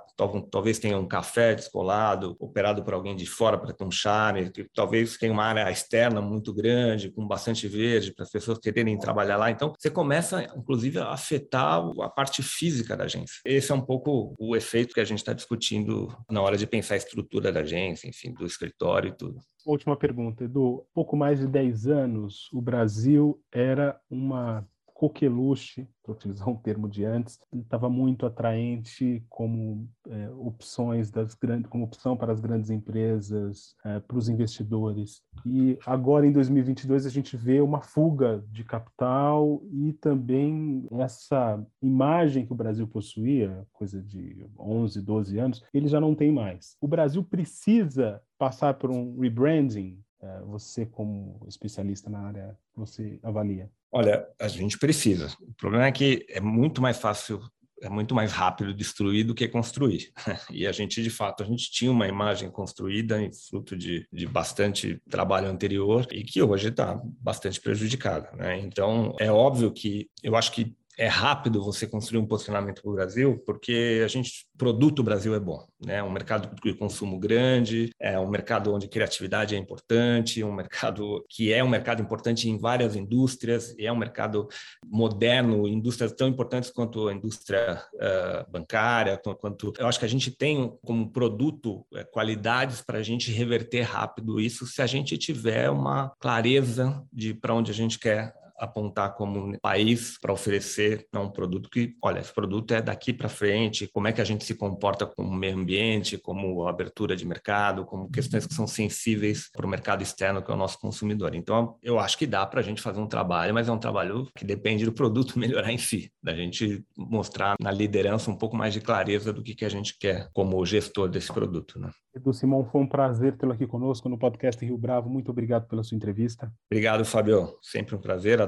Talvez 0.51 0.79
tenha 0.79 0.97
um 0.97 1.07
café 1.07 1.55
descolado, 1.55 2.35
operado 2.39 2.83
por 2.83 2.93
alguém 2.93 3.15
de 3.15 3.25
fora 3.25 3.57
para 3.57 3.73
ter 3.73 3.83
um 3.83 3.91
charme, 3.91 4.51
talvez 4.73 5.17
tenha 5.17 5.33
uma 5.33 5.43
área 5.43 5.71
externa 5.71 6.21
muito 6.21 6.53
grande, 6.53 7.11
com 7.11 7.27
bastante 7.27 7.67
verde, 7.67 8.13
para 8.13 8.23
as 8.23 8.31
pessoas 8.31 8.59
quererem 8.59 8.97
trabalhar 8.97 9.37
lá. 9.37 9.49
Então, 9.49 9.73
você 9.77 9.89
começa, 9.89 10.43
inclusive, 10.55 10.99
a 10.99 11.09
afetar 11.09 11.81
a 12.01 12.09
parte 12.09 12.43
física 12.43 12.95
da 12.95 13.05
agência. 13.05 13.39
Esse 13.45 13.71
é 13.71 13.75
um 13.75 13.81
pouco 13.81 14.35
o 14.39 14.55
efeito 14.55 14.93
que 14.93 14.99
a 14.99 15.05
gente 15.05 15.19
está 15.19 15.33
discutindo 15.33 16.15
na 16.29 16.41
hora 16.41 16.57
de 16.57 16.67
pensar 16.67 16.95
a 16.95 16.97
estrutura 16.97 17.51
da 17.51 17.61
agência, 17.61 18.07
enfim, 18.07 18.33
do 18.33 18.45
escritório 18.45 19.09
e 19.09 19.17
tudo. 19.17 19.39
Última 19.65 19.95
pergunta, 19.95 20.43
Edu. 20.43 20.85
Pouco 20.93 21.17
mais 21.17 21.39
de 21.39 21.47
10 21.47 21.87
anos, 21.87 22.49
o 22.53 22.61
Brasil 22.61 23.41
era 23.51 23.99
uma 24.09 24.67
coqueluche, 24.99 25.87
para 26.03 26.11
utilizar 26.11 26.49
um 26.49 26.57
termo 26.57 26.89
de 26.89 27.05
antes, 27.05 27.39
estava 27.53 27.89
muito 27.89 28.25
atraente 28.25 29.23
como 29.29 29.89
é, 30.09 30.29
opções 30.31 31.09
das 31.09 31.33
grandes, 31.33 31.69
como 31.69 31.85
opção 31.85 32.17
para 32.17 32.33
as 32.33 32.41
grandes 32.41 32.69
empresas, 32.69 33.77
é, 33.85 34.01
para 34.01 34.17
os 34.17 34.27
investidores. 34.27 35.21
E 35.45 35.79
agora 35.85 36.27
em 36.27 36.33
2022 36.33 37.05
a 37.05 37.09
gente 37.09 37.37
vê 37.37 37.61
uma 37.61 37.79
fuga 37.79 38.43
de 38.51 38.65
capital 38.65 39.63
e 39.71 39.93
também 39.93 40.85
essa 40.99 41.65
imagem 41.81 42.45
que 42.45 42.51
o 42.51 42.57
Brasil 42.57 42.85
possuía, 42.85 43.65
coisa 43.71 44.03
de 44.03 44.45
11, 44.59 45.01
12 45.01 45.39
anos, 45.39 45.63
ele 45.73 45.87
já 45.87 46.01
não 46.01 46.13
tem 46.13 46.29
mais. 46.29 46.75
O 46.81 46.89
Brasil 46.89 47.23
precisa 47.23 48.21
passar 48.37 48.73
por 48.73 48.91
um 48.91 49.17
rebranding 49.17 49.97
é, 50.21 50.41
você 50.41 50.85
como 50.85 51.39
especialista 51.47 52.09
na 52.09 52.19
área, 52.19 52.59
você 52.75 53.17
avalia? 53.23 53.71
Olha, 53.91 54.25
a 54.39 54.47
gente 54.47 54.77
precisa. 54.77 55.35
O 55.41 55.53
problema 55.53 55.87
é 55.87 55.91
que 55.91 56.25
é 56.29 56.39
muito 56.39 56.81
mais 56.81 56.97
fácil, 56.97 57.41
é 57.81 57.89
muito 57.89 58.13
mais 58.13 58.31
rápido 58.31 58.73
destruir 58.73 59.23
do 59.23 59.33
que 59.33 59.47
construir. 59.47 60.11
E 60.51 60.67
a 60.67 60.71
gente, 60.71 61.01
de 61.01 61.09
fato, 61.09 61.43
a 61.43 61.45
gente 61.45 61.71
tinha 61.71 61.91
uma 61.91 62.07
imagem 62.07 62.49
construída, 62.51 63.17
fruto 63.49 63.75
de, 63.75 64.07
de 64.11 64.27
bastante 64.27 65.01
trabalho 65.09 65.47
anterior, 65.47 66.07
e 66.11 66.23
que 66.23 66.41
hoje 66.41 66.69
está 66.69 67.01
bastante 67.19 67.59
prejudicada. 67.59 68.29
Né? 68.35 68.59
Então, 68.59 69.15
é 69.19 69.31
óbvio 69.31 69.71
que 69.71 70.09
eu 70.23 70.35
acho 70.35 70.51
que 70.51 70.75
é 70.99 71.07
rápido 71.07 71.63
você 71.63 71.87
construir 71.87 72.19
um 72.19 72.25
posicionamento 72.25 72.81
para 72.81 72.91
o 72.91 72.93
Brasil, 72.93 73.41
porque 73.45 74.01
a 74.03 74.07
gente, 74.09 74.45
produto 74.57 75.01
Brasil 75.01 75.33
é 75.33 75.39
bom, 75.39 75.65
né? 75.83 75.95
É 75.95 76.03
um 76.03 76.11
mercado 76.11 76.53
de 76.61 76.73
consumo 76.73 77.17
grande, 77.17 77.91
é 77.97 78.19
um 78.19 78.29
mercado 78.29 78.73
onde 78.73 78.85
criatividade 78.89 79.55
é 79.55 79.57
importante, 79.57 80.43
um 80.43 80.51
mercado 80.51 81.23
que 81.29 81.53
é 81.53 81.63
um 81.63 81.69
mercado 81.69 82.01
importante 82.01 82.49
em 82.49 82.57
várias 82.57 82.97
indústrias, 82.97 83.73
e 83.79 83.85
é 83.85 83.91
um 83.93 83.95
mercado 83.95 84.49
moderno, 84.85 85.69
indústrias 85.69 86.11
tão 86.11 86.27
importantes 86.27 86.69
quanto 86.69 87.07
a 87.07 87.13
indústria 87.13 87.81
uh, 87.93 88.51
bancária, 88.51 89.17
quanto 89.39 89.71
eu 89.79 89.87
acho 89.87 89.99
que 89.99 90.05
a 90.05 90.09
gente 90.09 90.31
tem 90.31 90.77
como 90.83 91.09
produto 91.09 91.85
uh, 91.93 92.05
qualidades 92.11 92.81
para 92.81 92.97
a 92.97 93.03
gente 93.03 93.31
reverter 93.31 93.83
rápido 93.83 94.37
isso, 94.37 94.67
se 94.67 94.81
a 94.81 94.87
gente 94.87 95.17
tiver 95.17 95.69
uma 95.69 96.11
clareza 96.19 97.01
de 97.13 97.33
para 97.33 97.53
onde 97.53 97.71
a 97.71 97.73
gente 97.73 97.97
quer 97.97 98.33
apontar 98.59 99.15
como 99.15 99.57
país 99.59 100.17
para 100.19 100.33
oferecer 100.33 101.07
né, 101.13 101.19
um 101.19 101.29
produto 101.29 101.69
que, 101.69 101.95
olha, 102.03 102.19
esse 102.19 102.33
produto 102.33 102.73
é 102.73 102.81
daqui 102.81 103.13
para 103.13 103.29
frente, 103.29 103.87
como 103.87 104.07
é 104.07 104.11
que 104.11 104.21
a 104.21 104.25
gente 104.25 104.43
se 104.43 104.55
comporta 104.55 105.05
com 105.05 105.23
o 105.23 105.33
meio 105.33 105.55
ambiente, 105.55 106.17
como 106.17 106.67
abertura 106.67 107.15
de 107.15 107.25
mercado, 107.25 107.85
como 107.85 108.09
questões 108.09 108.45
que 108.45 108.53
são 108.53 108.67
sensíveis 108.67 109.49
para 109.51 109.65
o 109.65 109.69
mercado 109.69 110.01
externo, 110.01 110.41
que 110.41 110.51
é 110.51 110.53
o 110.53 110.57
nosso 110.57 110.79
consumidor. 110.79 111.35
Então, 111.35 111.77
eu 111.81 111.99
acho 111.99 112.17
que 112.17 112.27
dá 112.27 112.45
para 112.45 112.59
a 112.59 112.63
gente 112.63 112.81
fazer 112.81 112.99
um 112.99 113.07
trabalho, 113.07 113.53
mas 113.53 113.67
é 113.67 113.71
um 113.71 113.79
trabalho 113.79 114.27
que 114.35 114.45
depende 114.45 114.85
do 114.85 114.91
produto 114.91 115.37
melhorar 115.39 115.71
em 115.71 115.77
si, 115.77 116.11
da 116.21 116.33
gente 116.33 116.83
mostrar 116.97 117.55
na 117.59 117.71
liderança 117.71 118.29
um 118.29 118.35
pouco 118.35 118.55
mais 118.55 118.73
de 118.73 118.81
clareza 118.81 119.31
do 119.31 119.41
que, 119.41 119.55
que 119.55 119.65
a 119.65 119.69
gente 119.69 119.97
quer 119.97 120.29
como 120.33 120.63
gestor 120.65 121.07
desse 121.07 121.31
produto. 121.31 121.79
Né? 121.79 121.89
Edu 122.15 122.33
Simão, 122.33 122.65
foi 122.65 122.81
um 122.81 122.87
prazer 122.87 123.37
tê-lo 123.37 123.53
aqui 123.53 123.67
conosco 123.67 124.09
no 124.09 124.17
podcast 124.17 124.63
Rio 124.63 124.77
Bravo. 124.77 125.09
Muito 125.09 125.31
obrigado 125.31 125.67
pela 125.67 125.83
sua 125.83 125.95
entrevista. 125.95 126.51
Obrigado, 126.71 127.05
Fábio. 127.05 127.57
Sempre 127.61 127.95
um 127.95 127.99
prazer. 127.99 128.41